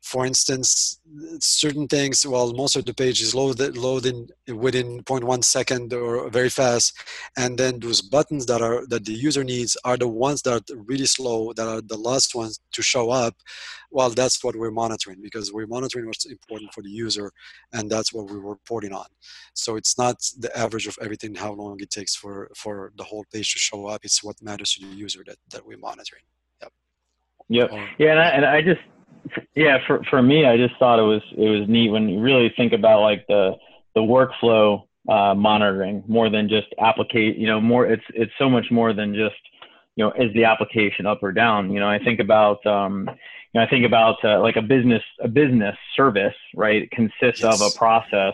[0.02, 1.00] for instance,
[1.40, 6.50] certain things, well, most of the page is loaded, loading within 0.1 second or very
[6.50, 6.98] fast.
[7.38, 10.76] And then those buttons that are that the user needs are the ones that are
[10.78, 13.36] really slow, that are the last ones to show up.
[13.92, 17.32] Well, that's what we're monitoring because we're monitoring what's important for the user
[17.74, 19.08] and that's what we're reporting on.
[19.54, 23.26] So it's not the average of everything, how long it takes for, for the whole
[23.34, 24.06] page to show up.
[24.06, 26.24] It's what matters to the user that, that we're monitoring.
[26.62, 26.72] Yep.
[27.50, 27.72] Yep.
[27.98, 28.12] Yeah.
[28.12, 28.82] And I, and I just,
[29.56, 32.52] yeah, for for me, I just thought it was it was neat when you really
[32.56, 33.54] think about like the
[33.96, 37.38] the workflow uh, monitoring more than just applicate.
[37.38, 39.36] You know, more it's it's so much more than just
[39.96, 41.72] you know is the application up or down.
[41.72, 43.10] You know, I think about um,
[43.54, 47.44] you know I think about uh, like a business a business service right it consists
[47.44, 47.62] yes.
[47.62, 48.34] of a process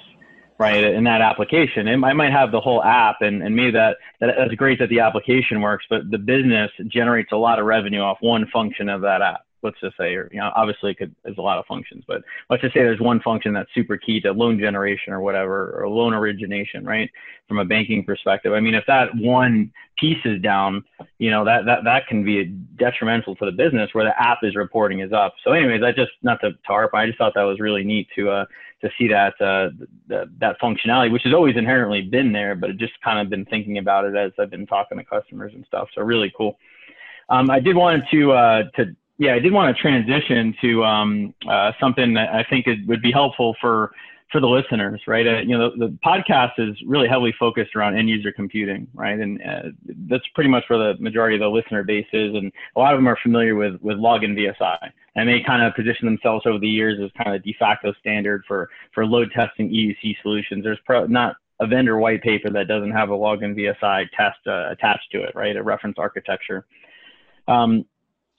[0.58, 3.98] right in that application it, i might have the whole app and, and maybe that,
[4.20, 8.00] that that's great that the application works but the business generates a lot of revenue
[8.00, 11.14] off one function of that app let's just say, or you know, obviously it could,
[11.24, 14.22] there's a lot of functions, but let's just say there's one function that's super key
[14.22, 17.10] to loan generation or whatever, or loan origination, right?
[17.48, 18.54] From a banking perspective.
[18.54, 20.84] I mean, if that one piece is down,
[21.18, 22.46] you know, that, that, that can be
[22.78, 25.34] detrimental to the business where the app is reporting is up.
[25.44, 28.30] So anyways, I just, not to, tarp, I just thought that was really neat to,
[28.30, 28.46] uh,
[28.82, 29.70] to see that, uh,
[30.08, 33.78] that functionality, which has always inherently been there, but it just kind of been thinking
[33.78, 35.88] about it as I've been talking to customers and stuff.
[35.96, 36.58] So really cool.
[37.30, 41.34] Um, I did want to uh, to yeah, I did want to transition to um,
[41.50, 43.92] uh, something that I think it would be helpful for
[44.32, 45.26] for the listeners, right?
[45.26, 49.20] Uh, you know, the, the, podcast is really heavily focused around end user computing, right?
[49.20, 49.70] And uh,
[50.10, 52.98] that's pretty much where the majority of the listener base is, and a lot of
[52.98, 56.68] them are familiar with with login VSI, and they kind of position themselves over the
[56.68, 60.64] years as kind of de facto standard for for load testing EUC solutions.
[60.64, 64.72] There's pro- not a vendor white paper that doesn't have a login VSI test uh,
[64.72, 65.56] attached to it, right?
[65.56, 66.66] A reference architecture.
[67.48, 67.86] Um,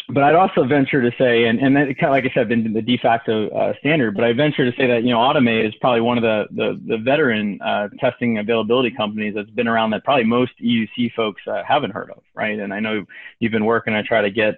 [0.09, 2.73] but I'd also venture to say, and, and that kind of, like I said, been
[2.73, 5.75] the de facto uh, standard, but I venture to say that, you know, Automai is
[5.81, 10.05] probably one of the, the, the veteran uh, testing availability companies that's been around that
[10.05, 12.59] probably most EUC folks uh, haven't heard of, right?
[12.59, 13.05] And I know
[13.41, 14.55] you've been working to try to get,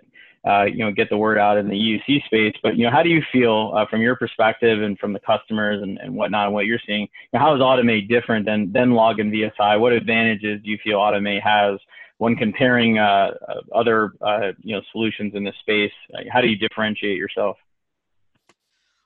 [0.46, 3.02] uh, you know, get the word out in the EUC space, but, you know, how
[3.02, 6.54] do you feel uh, from your perspective and from the customers and, and whatnot and
[6.54, 7.02] what you're seeing?
[7.02, 9.80] You know, how is Automai different than, than Login VSI?
[9.80, 11.80] What advantages do you feel Automai has
[12.18, 13.30] when comparing uh,
[13.74, 15.92] other uh, you know solutions in this space,
[16.30, 17.56] how do you differentiate yourself?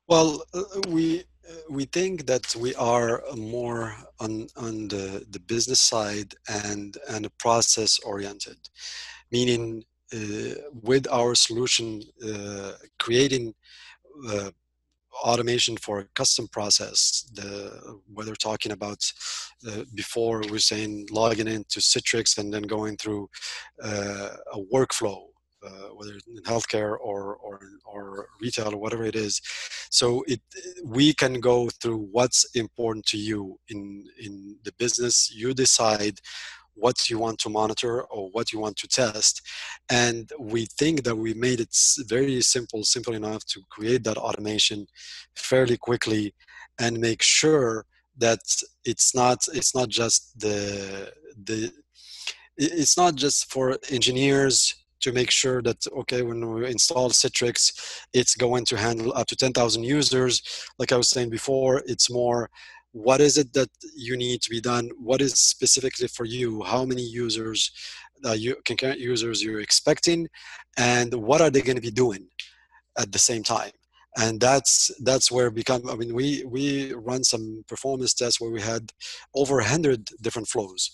[0.08, 1.24] Well, uh, we
[1.70, 7.98] we think that we are more on on the, the business side and and process
[8.00, 8.58] oriented,
[9.30, 9.84] meaning
[10.14, 13.54] uh, with our solution uh, creating
[14.28, 14.50] uh,
[15.24, 18.98] automation for a custom process the whether talking about
[19.68, 23.28] uh, before we are saying logging into citrix and then going through
[23.82, 25.22] uh, a workflow
[25.64, 29.40] uh, whether in healthcare or, or or retail or whatever it is.
[29.90, 30.40] So it
[30.84, 35.32] we can go through what's important to you in in the business.
[35.32, 36.18] You decide
[36.74, 39.42] what you want to monitor or what you want to test.
[39.90, 44.86] And we think that we made it very simple, simple enough to create that automation
[45.36, 46.34] fairly quickly
[46.78, 47.84] and make sure
[48.18, 48.40] that
[48.84, 51.10] it's not it's not just the
[51.44, 51.72] the
[52.58, 58.36] it's not just for engineers to make sure that okay when we install citrix it's
[58.36, 60.42] going to handle up to 10000 users
[60.78, 62.50] like i was saying before it's more
[62.92, 64.90] what is it that you need to be done?
[64.98, 66.62] What is specifically for you?
[66.62, 67.70] How many users
[68.24, 70.28] uh, you concurrent users you're expecting?
[70.76, 72.28] And what are they going to be doing
[72.98, 73.72] at the same time?
[74.18, 78.60] And that's that's where become i mean we we run some performance tests where we
[78.60, 78.92] had
[79.34, 80.90] over 100 different flows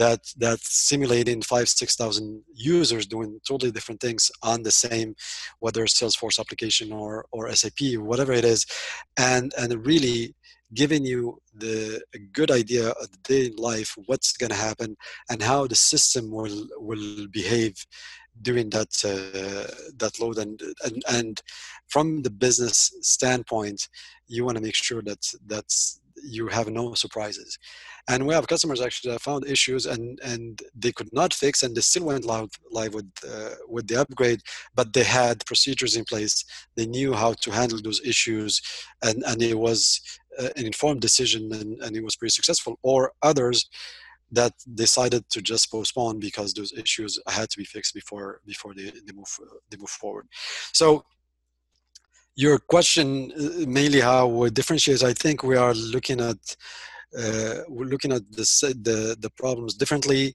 [0.00, 5.14] that that simulating five six thousand users doing totally different things on the same
[5.58, 7.80] whether salesforce application or or sap
[8.10, 8.64] whatever it is.
[9.18, 10.34] And and really
[10.74, 14.96] giving you the a good idea of the day in life, what's going to happen,
[15.28, 17.74] and how the system will will behave
[18.42, 20.38] during that uh, that load.
[20.38, 21.42] And, and and
[21.88, 23.88] from the business standpoint,
[24.28, 27.58] you want to make sure that that's you have no surprises.
[28.08, 31.74] And we have customers actually that found issues and, and they could not fix and
[31.74, 34.40] they still went live, live with, uh, with the upgrade,
[34.74, 36.44] but they had procedures in place.
[36.76, 38.60] They knew how to handle those issues
[39.02, 40.00] and, and it was
[40.38, 42.78] uh, an informed decision and, and it was pretty successful.
[42.82, 43.68] Or others
[44.32, 48.84] that decided to just postpone because those issues had to be fixed before before they,
[48.84, 49.28] they move
[49.70, 50.26] they move forward.
[50.72, 51.04] So
[52.40, 55.02] your question uh, mainly how we differentiate.
[55.02, 56.42] I think we are looking at
[57.18, 58.44] uh, we're looking at the,
[58.82, 60.34] the the problems differently.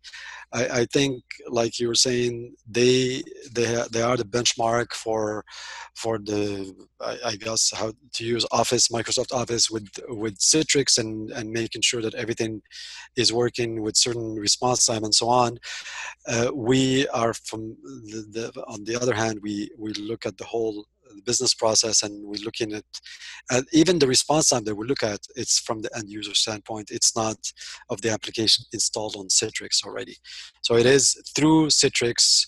[0.52, 5.46] I, I, think, like you were saying, they they they are the benchmark for
[5.96, 11.32] for the I, I, guess how to use Office, Microsoft Office with with Citrix, and
[11.32, 12.62] and making sure that everything
[13.16, 15.58] is working with certain response time and so on.
[16.28, 17.78] Uh, we are from
[18.12, 20.86] the, the on the other hand, we we look at the whole
[21.16, 22.84] the business process and we're looking at,
[23.52, 26.90] at even the response time that we look at it's from the end user standpoint
[26.92, 27.38] it's not
[27.90, 30.16] of the application installed on citrix already.
[30.62, 32.48] So it is through citrix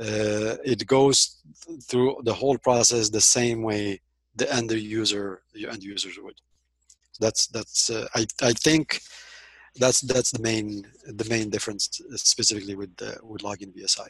[0.00, 1.42] uh, it goes
[1.88, 4.00] through the whole process the same way
[4.36, 6.38] the end user the end users would.
[7.20, 9.00] That's that's uh, I, I think
[9.76, 14.08] that's that's the main the main difference specifically with uh, with login vsi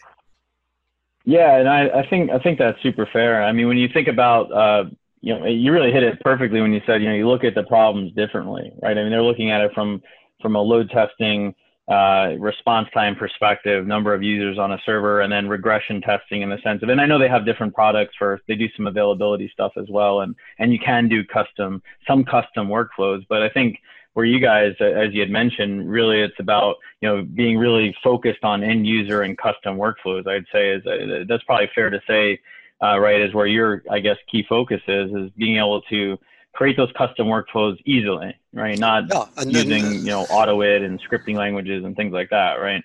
[1.28, 3.44] yeah, and I, I think I think that's super fair.
[3.44, 4.88] I mean, when you think about uh,
[5.20, 7.54] you know, you really hit it perfectly when you said you know you look at
[7.54, 8.96] the problems differently, right?
[8.96, 10.00] I mean, they're looking at it from
[10.40, 11.54] from a load testing,
[11.86, 16.48] uh, response time perspective, number of users on a server, and then regression testing in
[16.48, 16.88] the sense of.
[16.88, 20.20] And I know they have different products for they do some availability stuff as well,
[20.20, 23.76] and and you can do custom some custom workflows, but I think
[24.18, 28.42] where you guys, as you had mentioned, really it's about you know being really focused
[28.42, 30.26] on end user and custom workflows.
[30.26, 32.40] I'd say is uh, that's probably fair to say,
[32.82, 33.20] uh, right?
[33.20, 36.18] Is where your I guess key focus is is being able to
[36.52, 38.76] create those custom workflows easily, right?
[38.76, 42.54] Not yeah, using then, uh, you know AutoIT and scripting languages and things like that,
[42.54, 42.82] right?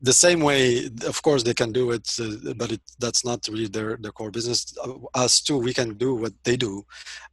[0.00, 3.66] The same way of course they can do it uh, but it, that's not really
[3.66, 4.76] their, their core business.
[4.84, 6.84] Uh, us too we can do what they do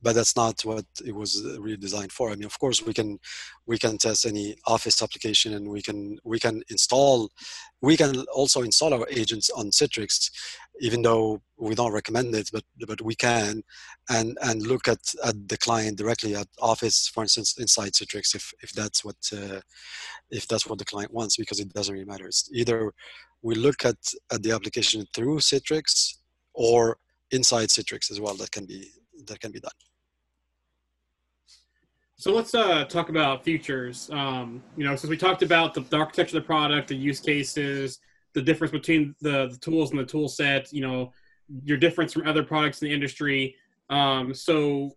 [0.01, 2.32] but that's not what it was really designed for.
[2.32, 3.20] I mean of course we can
[3.66, 7.30] we can test any office application and we can we can install
[7.84, 10.32] we can also install our agents on citrix
[10.80, 13.62] even though we don't recommend it but but we can
[14.10, 18.46] and and look at at the client directly at office for instance inside citrix if
[18.64, 19.60] if that's what uh,
[20.32, 22.28] if that's what the client wants because it doesn't really matter.
[22.28, 22.94] It's either
[23.42, 23.98] we look at
[24.32, 26.16] at the application through citrix
[26.54, 26.98] or
[27.32, 28.90] inside citrix as well that can be
[29.28, 29.72] that can be done
[32.24, 34.09] so let's uh, talk about features.
[34.13, 37.19] Um, you know, since we talked about the, the, architecture of the product, the use
[37.19, 37.99] cases,
[38.34, 41.11] the difference between the, the tools and the tool set, you know,
[41.65, 43.57] your difference from other products in the industry.
[43.89, 44.95] Um, so,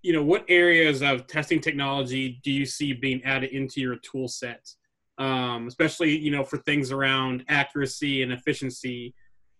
[0.00, 4.26] you know, what areas of testing technology do you see being added into your tool
[4.26, 4.74] set?
[5.18, 9.14] Um, especially, you know, for things around accuracy and efficiency.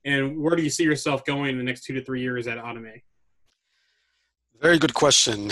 [0.06, 2.56] And where do you see yourself going in the next two to three years at
[2.56, 3.02] Automai?
[4.62, 5.50] Very good question.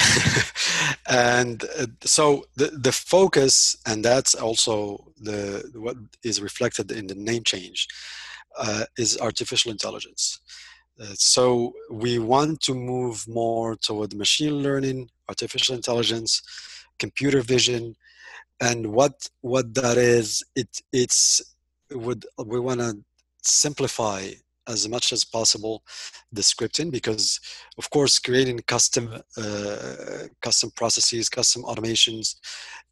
[1.10, 7.16] and uh, so the, the focus, and that's also the what is reflected in the
[7.16, 7.88] name change,
[8.56, 10.38] uh, is artificial intelligence.
[11.00, 16.40] Uh, so we want to move more toward machine learning, artificial intelligence,
[17.00, 17.96] computer vision,
[18.60, 21.42] and what what that is, it it's
[21.90, 22.96] would we want to
[23.42, 24.30] simplify
[24.70, 25.82] as much as possible
[26.32, 27.40] the scripting because
[27.78, 29.04] of course creating custom
[29.36, 32.36] uh, custom processes custom automations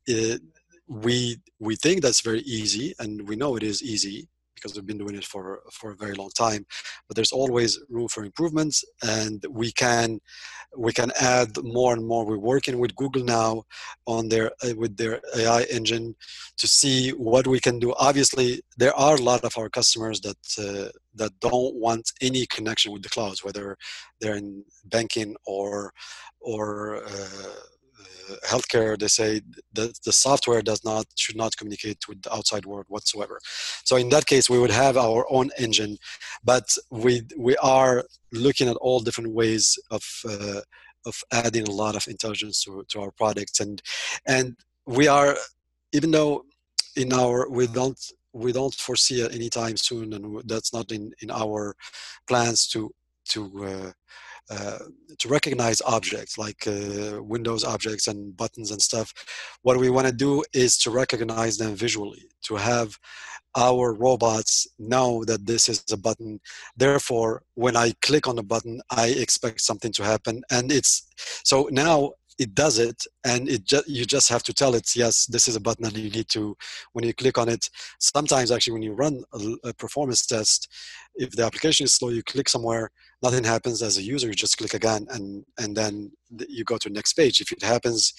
[0.07, 0.41] it,
[0.89, 4.99] we we think that's very easy and we know it is easy because we've been
[4.99, 6.67] doing it for for a very long time.
[7.07, 10.21] But there's always room for improvements and we can
[10.77, 12.25] we can add more and more.
[12.25, 13.65] We're working with google now
[14.07, 16.15] on their uh, with their ai engine
[16.57, 17.95] to see what we can do.
[17.99, 22.93] Obviously there are a lot of our customers that uh, that don't want any connection
[22.93, 23.77] with the clouds whether
[24.21, 25.93] they're in banking or
[26.41, 27.61] or uh,
[28.47, 29.41] healthcare, they say
[29.75, 33.39] that the software does not should not communicate with the outside world whatsoever.
[33.85, 35.97] So in that case, we would have our own engine,
[36.45, 40.61] but we we are looking at all different ways of uh,
[41.07, 43.83] of adding a lot of intelligence to, to our products, and
[44.27, 44.57] and
[44.87, 45.37] we are
[45.93, 46.45] even though
[46.97, 48.01] in our we don't
[48.33, 51.75] we don't foresee anytime soon, and that's not in in our
[52.27, 52.91] plans to
[53.31, 53.93] to uh,
[54.51, 54.79] uh,
[55.19, 59.13] to recognize objects like uh, Windows objects and buttons and stuff.
[59.63, 62.97] What we want to do is to recognize them visually, to have
[63.57, 66.41] our robots know that this is a button.
[66.77, 70.43] Therefore, when I click on the button, I expect something to happen.
[70.51, 71.07] And it's
[71.45, 75.27] so now it does it and it just you just have to tell it yes
[75.27, 76.57] this is a button and you need to
[76.93, 77.69] when you click on it.
[77.99, 80.73] Sometimes actually when you run a, a performance test
[81.17, 82.91] if the application is slow you click somewhere
[83.23, 86.13] nothing happens as a user you just click again and and then
[86.49, 87.41] you go to the next page.
[87.41, 88.13] If it happens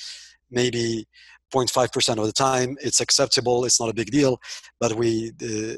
[0.51, 1.07] maybe
[1.53, 4.37] 0.5% of the time it's acceptable it's not a big deal
[4.79, 5.31] but we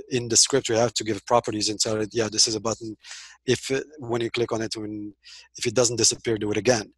[0.09, 2.59] in the script we have to give properties and tell it yeah this is a
[2.59, 2.97] button.
[3.45, 3.69] If
[3.99, 5.13] when you click on it when
[5.57, 6.91] if it doesn't disappear do it again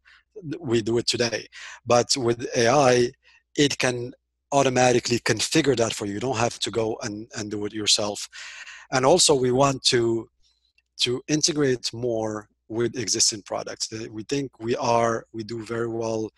[0.58, 1.46] we do it today
[1.86, 3.10] but with ai
[3.56, 4.12] it can
[4.52, 8.28] automatically configure that for you you don't have to go and, and do it yourself
[8.92, 10.28] and also we want to
[11.00, 13.92] to integrate more with existing products.
[13.92, 16.30] Uh, we think we are we do very well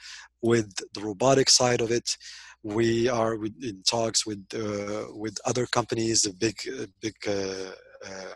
[0.43, 2.17] with the robotic side of it.
[2.63, 6.57] We are in talks with uh, with other companies, the big
[7.01, 7.73] big uh,
[8.07, 8.35] uh,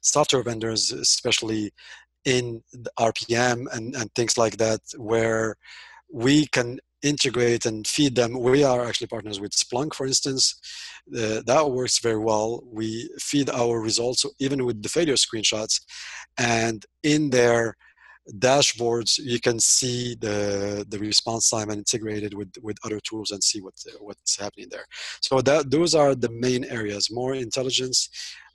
[0.00, 1.72] software vendors, especially
[2.24, 2.62] in
[2.98, 5.56] RPM and, and things like that, where
[6.12, 8.40] we can integrate and feed them.
[8.40, 10.58] We are actually partners with Splunk, for instance.
[11.08, 12.64] Uh, that works very well.
[12.72, 15.82] We feed our results even with the failure screenshots,
[16.38, 17.76] and in their
[18.38, 23.44] dashboards you can see the the response time and integrated with with other tools and
[23.44, 24.86] see what what's happening there
[25.20, 28.08] so that those are the main areas more intelligence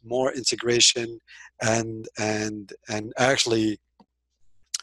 [0.04, 1.20] more integration
[1.62, 3.80] and and and actually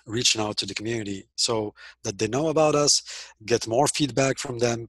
[0.06, 1.74] reaching out to the community so
[2.04, 3.02] that they know about us,
[3.44, 4.88] get more feedback from them,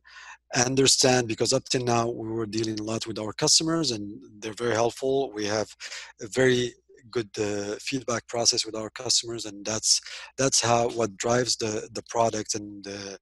[0.56, 4.54] understand because up till now we were dealing a lot with our customers and they're
[4.54, 5.32] very helpful.
[5.34, 5.76] We have
[6.22, 6.74] a very
[7.12, 10.02] good uh, feedback process with our customers and that's
[10.38, 13.18] that's how what drives the the product and the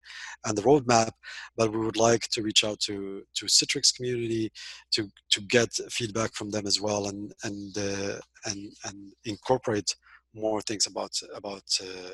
[0.46, 1.12] and the roadmap
[1.58, 4.52] but we would like to reach out to to citrix community
[4.92, 9.96] to to get feedback from them as well and and uh, and and incorporate
[10.36, 12.12] more things about about uh,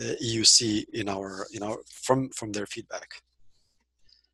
[0.00, 3.08] uh EUC in our in our from from their feedback.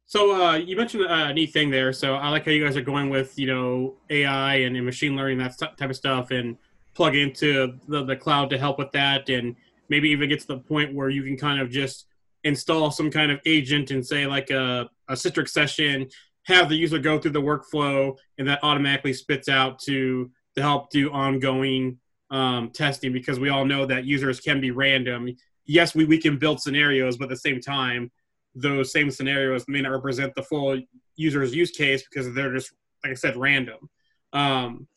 [0.06, 1.92] So uh, you mentioned a neat thing there.
[1.92, 5.14] So I like how you guys are going with you know AI and, and machine
[5.14, 6.56] learning that type of stuff and
[6.98, 9.54] plug into the, the cloud to help with that and
[9.88, 12.06] maybe even get to the point where you can kind of just
[12.42, 16.08] install some kind of agent and say like a, a Citrix session,
[16.46, 20.90] have the user go through the workflow and that automatically spits out to to help
[20.90, 21.96] do ongoing
[22.32, 25.28] um, testing because we all know that users can be random.
[25.66, 28.10] Yes, we, we can build scenarios, but at the same time,
[28.56, 30.80] those same scenarios may not represent the full
[31.14, 32.72] user's use case because they're just,
[33.04, 33.88] like I said, random.
[34.32, 34.88] Um,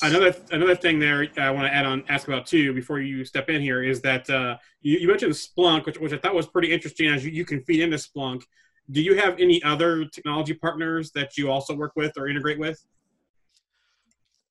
[0.00, 3.50] another another thing there I want to add on ask about too before you step
[3.50, 6.72] in here is that uh, you, you, mentioned Splunk, which, which I thought was pretty
[6.72, 8.42] interesting as you, you can feed into Splunk.
[8.90, 12.82] Do you have any other technology partners that you also work with or integrate with?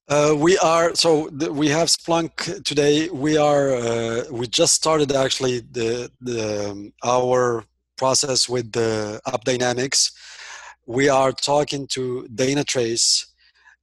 [0.07, 3.09] Uh, we are so the, we have Splunk today.
[3.09, 7.63] We are uh, we just started actually the the um, our
[7.97, 10.11] process with the AppDynamics.
[10.85, 13.27] We are talking to Dynatrace,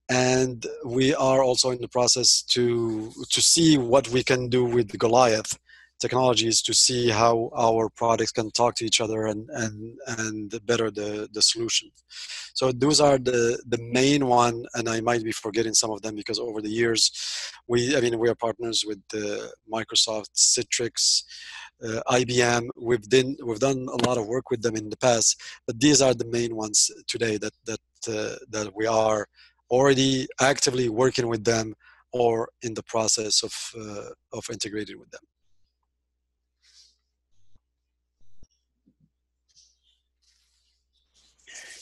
[0.09, 4.99] and we are also in the process to to see what we can do with
[4.99, 5.59] Goliath
[6.01, 10.91] technologies to see how our products can talk to each other and and and better
[10.91, 11.91] the the solution
[12.55, 16.15] so those are the the main one and i might be forgetting some of them
[16.15, 17.11] because over the years
[17.67, 21.25] we i mean we are partners with the microsoft citrix
[21.85, 22.69] uh, IBM.
[22.77, 26.03] We've done we've done a lot of work with them in the past, but these
[26.03, 29.29] are the main ones today that that uh, that we are
[29.71, 31.75] already actively working with them
[32.13, 35.21] or in the process of uh, of integrating with them.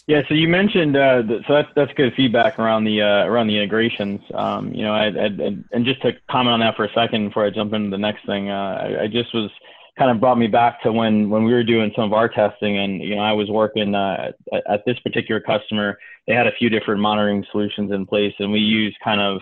[0.09, 3.57] Yeah, so you mentioned uh, so that's that's good feedback around the uh, around the
[3.57, 4.21] integrations.
[4.35, 5.27] Um, you know, I, I,
[5.73, 8.25] and just to comment on that for a second before I jump into the next
[8.25, 9.51] thing, uh, I, I, just was
[9.99, 12.79] kind of brought me back to when when we were doing some of our testing,
[12.79, 15.99] and you know, I was working uh, at, at this particular customer.
[16.27, 19.41] They had a few different monitoring solutions in place, and we used kind of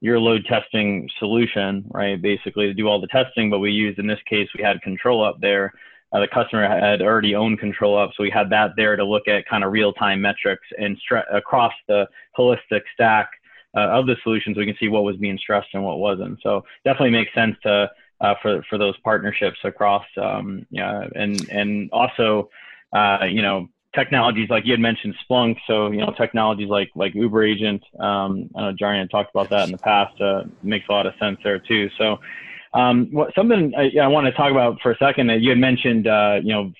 [0.00, 2.20] your load testing solution, right?
[2.20, 5.40] Basically to do all the testing, but we used in this case we had ControlUp
[5.40, 5.72] there
[6.14, 8.10] uh, the customer had already owned ControlUp.
[8.16, 11.34] So we had that there to look at kind of real time metrics and stre-
[11.34, 12.06] across the
[12.38, 13.30] holistic stack
[13.76, 16.38] uh, of the solutions, we can see what was being stressed and what wasn't.
[16.42, 17.90] So definitely makes sense to
[18.24, 20.04] uh, for for those partnerships across.
[20.20, 22.48] Um, yeah, and and also,
[22.92, 25.56] uh, you know, technologies like you had mentioned Splunk.
[25.66, 27.82] So you know, technologies like like Uber Agent.
[27.98, 30.18] Um, I know Jarni had talked about that in the past.
[30.20, 31.88] Uh, makes a lot of sense there too.
[31.98, 32.18] So
[32.72, 35.58] um, what, something I, I, want to talk about for a second that you had
[35.58, 36.72] mentioned, uh, you know,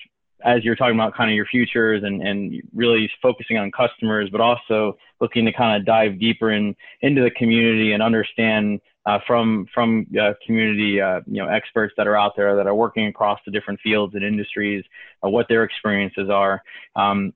[0.44, 4.40] as you're talking about kind of your futures and, and really focusing on customers, but
[4.40, 9.66] also looking to kind of dive deeper in into the community and understand uh, from
[9.74, 13.38] from uh, community uh, you know experts that are out there that are working across
[13.44, 14.84] the different fields and industries,
[15.24, 16.62] uh, what their experiences are.
[16.96, 17.34] Um,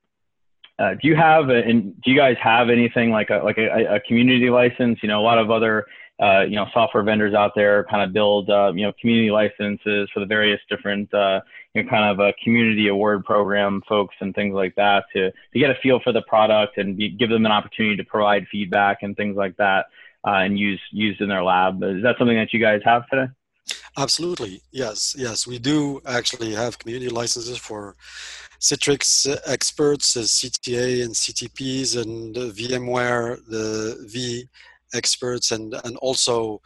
[0.79, 4.01] uh, do you have and do you guys have anything like a like a, a
[4.01, 4.99] community license?
[5.03, 5.85] You know, a lot of other
[6.23, 10.21] uh, you know software vendors out there kind of build you know community licenses for
[10.21, 14.75] the various different you know, kind of a community award program folks and things like
[14.77, 17.97] that to to get a feel for the product and be, give them an opportunity
[17.97, 19.87] to provide feedback and things like that
[20.29, 21.83] uh, and use used in their lab.
[21.83, 23.29] Is that something that you guys have today?
[23.97, 27.97] Absolutely, yes, yes, we do actually have community licenses for
[28.61, 34.49] Citrix experts, uh, CTA and CTPs, and uh, VMware, the V
[34.95, 36.61] experts, and and also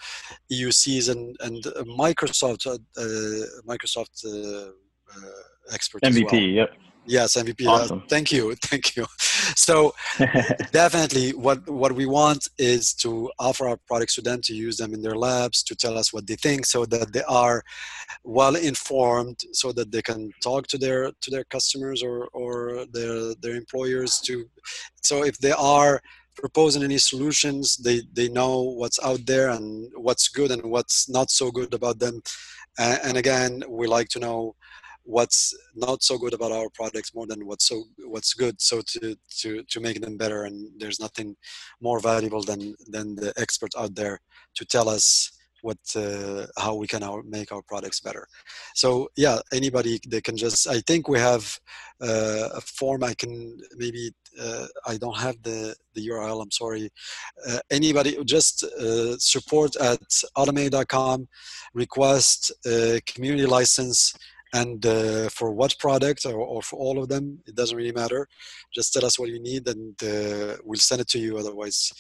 [0.51, 1.63] EUCs and and
[2.05, 2.79] Microsoft uh,
[3.73, 4.17] Microsoft
[5.73, 6.09] experts.
[6.09, 6.41] MVP, well.
[6.41, 6.71] yep.
[7.07, 7.67] Yes, MVP.
[7.67, 7.99] Awesome.
[7.99, 9.07] Uh, thank you, thank you.
[9.57, 9.93] So
[10.73, 14.95] definitely, what what we want is to offer our products to them to use them
[14.95, 17.63] in their labs to tell us what they think, so that they are
[18.25, 23.35] well informed, so that they can talk to their to their customers or or their
[23.43, 24.21] their employers.
[24.21, 24.45] To
[25.01, 26.01] so if they are
[26.37, 31.31] proposing any solutions, they they know what's out there and what's good and what's not
[31.31, 32.23] so good about them.
[32.79, 34.55] and, and again, we like to know
[35.05, 38.61] what's not so good about our products more than what's so what's good.
[38.61, 41.37] So to to to make them better and there's nothing
[41.81, 44.21] more valuable than than the experts out there
[44.55, 45.31] to tell us
[45.63, 48.27] what uh, how we can our, make our products better.
[48.75, 51.59] So yeah anybody they can just i think we have
[52.01, 56.91] uh, a form i can maybe uh, i don't have the the url i'm sorry.
[57.49, 60.01] Uh, anybody just uh, support at
[60.37, 61.29] automai.com
[61.75, 64.15] request a community license
[64.53, 68.29] and uh, for what product or, or, for all of them it doesn't really matter
[68.75, 71.93] just tell us what you need and uh, we'll send it to you otherwise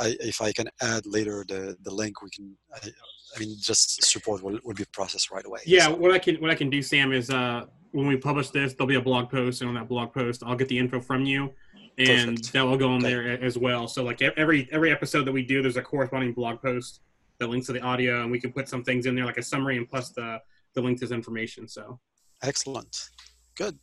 [0.00, 2.88] I, if i can add later the, the link we can I,
[3.36, 5.94] I mean just support will, will be processed right away yeah so.
[5.94, 8.88] what i can what i can do sam is uh, when we publish this there'll
[8.88, 11.50] be a blog post and on that blog post i'll get the info from you
[11.98, 12.52] and Perfect.
[12.54, 13.14] that will go on okay.
[13.14, 16.60] there as well so like every every episode that we do there's a corresponding blog
[16.60, 17.00] post
[17.38, 19.42] that links to the audio and we can put some things in there like a
[19.42, 20.40] summary and plus the
[20.74, 21.68] the link to his information.
[21.68, 22.00] So
[22.42, 23.10] excellent,
[23.56, 23.78] good.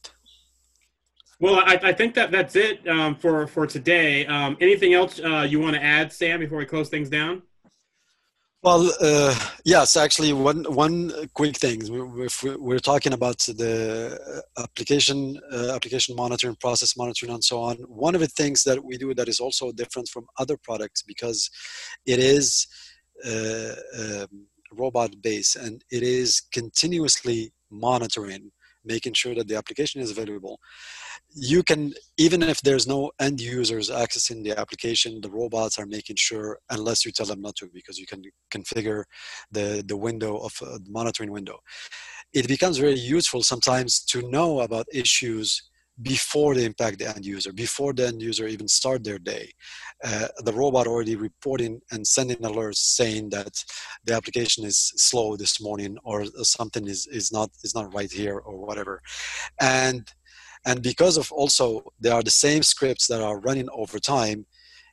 [1.41, 4.26] Well, I, I think that that's it um, for for today.
[4.26, 7.44] Um, anything else uh, you want to add, Sam, before we close things down?
[8.61, 9.34] Well, uh,
[9.64, 11.82] yes, actually, one one quick thing.
[12.18, 18.16] If we're talking about the application uh, application monitoring, process monitoring, and so on, one
[18.16, 21.49] of the things that we do that is also different from other products because
[22.06, 22.68] it is
[23.26, 28.52] uh, um, robot base and it is continuously monitoring
[28.86, 30.60] making sure that the application is available.
[31.32, 36.16] You can even if there's no end users accessing the application the robots are making
[36.16, 39.04] sure unless you tell them not to because you can configure
[39.52, 41.60] the the window of uh, monitoring window.
[42.34, 45.69] It becomes very useful sometimes to know about issues
[46.02, 49.52] before they impact the end user, before the end user even start their day.
[50.04, 53.64] Uh, the robot already reporting and sending alerts saying that
[54.06, 58.38] the application is slow this morning or something is, is not is not right here
[58.38, 59.02] or whatever.
[59.60, 60.10] And
[60.66, 64.46] and because of also they are the same scripts that are running over time,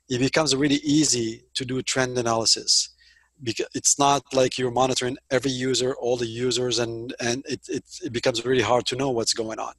[0.08, 2.95] it becomes really easy to do trend analysis
[3.42, 7.84] because it's not like you're monitoring every user all the users and and it, it,
[8.04, 9.74] it, becomes really hard to know what's going on.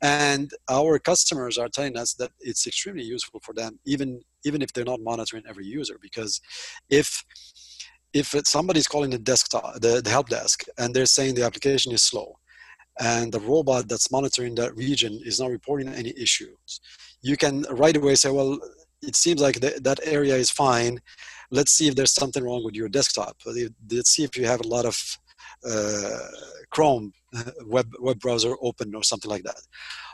[0.00, 4.72] And our customers are telling us that it's extremely useful for them even even if
[4.72, 6.40] they're not monitoring every user because
[6.90, 7.24] if
[8.12, 12.02] if somebody's calling the desktop the, the help desk and they're saying the application is
[12.02, 12.36] slow
[13.00, 16.80] and the robot that's monitoring that region is not reporting any issues
[17.22, 18.58] you can right away say well
[19.02, 21.00] it seems like the, that area is fine
[21.52, 23.36] let's see if there's something wrong with your desktop.
[23.46, 24.96] Let's see if you have a lot of
[25.70, 26.28] uh,
[26.70, 27.12] Chrome
[27.66, 29.60] web web browser open or something like that.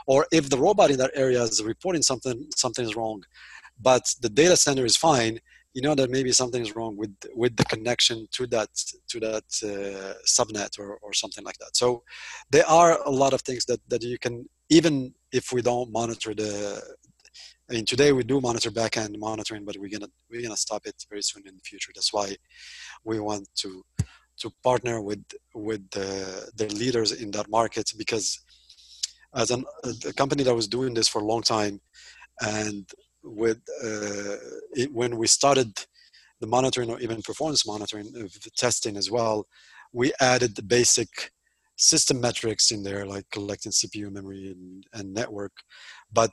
[0.07, 3.23] Or if the robot in that area is reporting something something is wrong,
[3.81, 5.39] but the data center is fine,
[5.75, 8.71] you know that maybe something is wrong with with the connection to that
[9.11, 11.77] to that uh, subnet or, or something like that.
[11.77, 12.03] So
[12.51, 16.35] there are a lot of things that, that you can even if we don't monitor
[16.35, 16.83] the
[17.71, 21.05] I mean, today we do monitor backend monitoring, but we're gonna we're gonna stop it
[21.11, 21.93] very soon in the future.
[21.95, 22.35] That's why
[23.05, 23.85] we want to
[24.39, 25.23] to partner with
[25.55, 28.41] with the, the leaders in that market because
[29.35, 29.65] as an,
[30.07, 31.81] a company that was doing this for a long time,
[32.41, 32.89] and
[33.23, 34.37] with uh,
[34.73, 35.71] it, when we started
[36.41, 39.47] the monitoring or even performance monitoring of testing as well,
[39.93, 41.33] we added the basic
[41.79, 45.53] system metrics in there like collecting cpu memory and, and network
[46.13, 46.31] but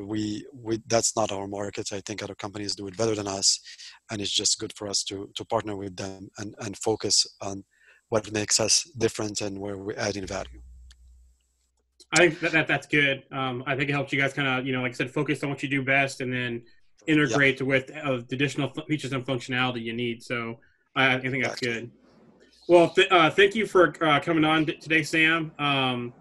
[0.00, 3.60] we, we that's not our market i think other companies do it better than us
[4.10, 7.64] and it's just good for us to to partner with them and and focus on
[8.08, 10.60] what makes us different and where we're adding value
[12.12, 13.24] I think that, that that's good.
[13.32, 15.42] Um, I think it helps you guys kind of, you know, like I said, focus
[15.42, 16.62] on what you do best, and then
[17.06, 17.66] integrate yeah.
[17.66, 20.22] with uh, the additional features and functionality you need.
[20.22, 20.58] So
[20.94, 21.90] I, I think that's good.
[22.68, 25.52] Well, th- uh, thank you for uh, coming on today, Sam.
[25.58, 26.12] Um,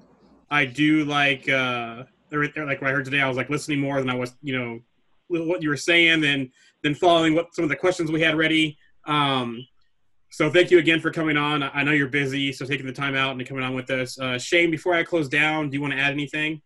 [0.50, 3.22] I do like uh, like what I heard today.
[3.22, 4.80] I was like listening more than I was, you know,
[5.28, 6.52] what you were saying, than
[6.84, 8.78] than following what some of the questions we had ready.
[9.06, 9.66] Um,
[10.30, 11.64] so thank you again for coming on.
[11.64, 14.20] I know you're busy, so taking the time out and coming on with us.
[14.20, 16.62] Uh, Shane, before I close down, do you want to add anything?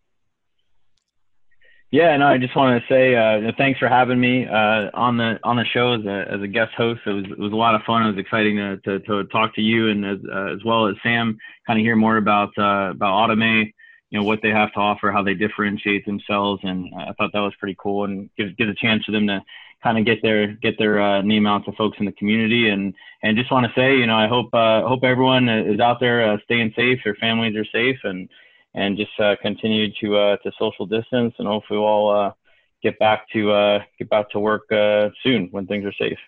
[1.92, 5.40] Yeah, no, I just want to say uh, thanks for having me uh, on the
[5.42, 7.00] on the show as a, as a guest host.
[7.04, 8.04] It was it was a lot of fun.
[8.04, 10.94] It was exciting to to, to talk to you and as uh, as well as
[11.02, 13.72] Sam, kind of hear more about uh, about Automai,
[14.10, 17.40] you know what they have to offer, how they differentiate themselves, and I thought that
[17.40, 19.42] was pretty cool and gives give a chance for them to
[19.82, 22.94] kind of get their get their uh, name out to folks in the community and
[23.22, 26.40] and just want to say you know I hope uh, hope everyone is out there
[26.44, 28.28] staying safe, their families are safe and
[28.74, 32.32] and just uh, continue to uh, to social distance, and hopefully we'll all uh,
[32.82, 36.18] get back to uh, get back to work uh, soon when things are safe.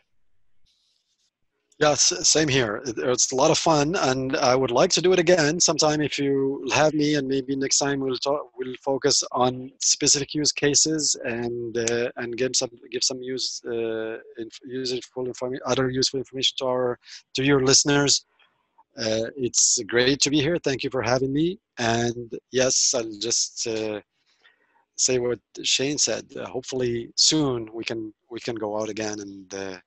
[1.78, 2.80] Yes, same here.
[2.84, 6.00] It's a lot of fun, and I would like to do it again sometime.
[6.00, 10.52] If you have me, and maybe next time we'll talk, we'll focus on specific use
[10.52, 14.18] cases and uh, and give some give some use uh,
[14.64, 16.98] useful information, other useful information to our
[17.34, 18.24] to your listeners.
[18.96, 20.58] Uh, it's great to be here.
[20.58, 21.58] Thank you for having me.
[21.78, 24.00] And yes, I'll just uh,
[24.96, 26.26] say what Shane said.
[26.36, 29.78] Uh, hopefully soon we can we can go out again and uh,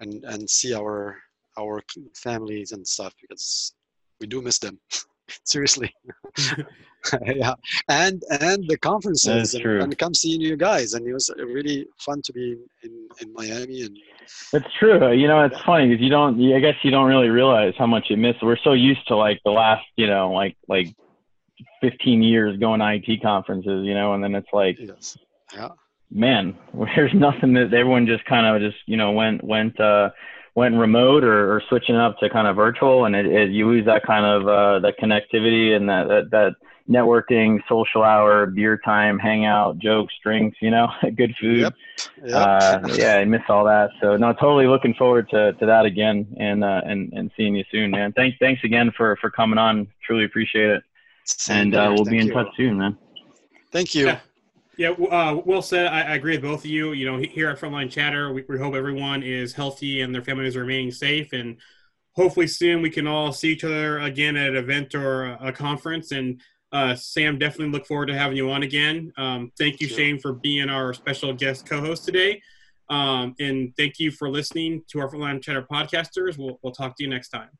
[0.00, 1.16] and and see our
[1.58, 1.82] our
[2.14, 3.74] families and stuff because
[4.20, 4.78] we do miss them.
[5.44, 5.92] Seriously.
[7.26, 7.54] yeah,
[7.88, 12.22] and and the conferences and, and, come seeing you guys, and it was really fun
[12.22, 13.98] to be in in Miami and
[14.52, 15.02] it's true.
[15.02, 16.40] Uh, you know, it's funny because you don't.
[16.54, 18.36] I guess you don't really realize how much you miss.
[18.42, 20.94] We're so used to like the last, you know, like like
[21.80, 25.16] 15 years going to IT conferences, you know, and then it's like, yes.
[25.54, 25.68] yeah,
[26.10, 26.56] man,
[26.96, 30.10] there's nothing that everyone just kind of just you know went went uh
[30.54, 33.86] went remote or, or switching up to kind of virtual, and it, it, you lose
[33.86, 36.54] that kind of uh, that connectivity and that that, that
[36.88, 41.60] networking, social hour, beer time, hangout, jokes, drinks, you know, good food.
[41.60, 41.74] Yep.
[42.24, 42.34] Yep.
[42.34, 43.90] Uh, yeah, I miss all that.
[44.00, 47.64] So no, totally looking forward to, to that again and, uh, and, and seeing you
[47.70, 48.12] soon, man.
[48.12, 49.88] Thanks, thanks again for, for coming on.
[50.04, 50.82] Truly appreciate it.
[51.48, 52.32] and uh, we'll Thank be in you.
[52.32, 52.96] touch soon, man.
[53.70, 54.06] Thank you.
[54.06, 54.20] Yeah.
[54.78, 55.88] Yeah, uh, well said.
[55.88, 56.92] I, I, agree with both of you.
[56.92, 60.54] You know, here at Frontline Chatter, we, we hope everyone is healthy and their families
[60.54, 61.32] are remaining safe.
[61.32, 61.56] And
[62.14, 66.12] hopefully soon we can all see each other again at an event or a, conference.
[66.12, 66.40] And
[66.70, 69.12] uh, Sam, definitely look forward to having you on again.
[69.16, 69.98] Um, thank you, sure.
[69.98, 72.40] Shane, for being our special guest co-host today.
[72.88, 76.38] Um, and thank you for listening to our Frontline Chatter podcasters.
[76.38, 77.50] We'll, we'll talk to you next time.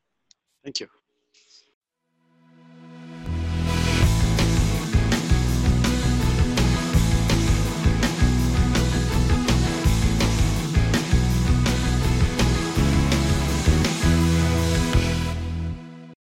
[0.63, 0.98] Thank you.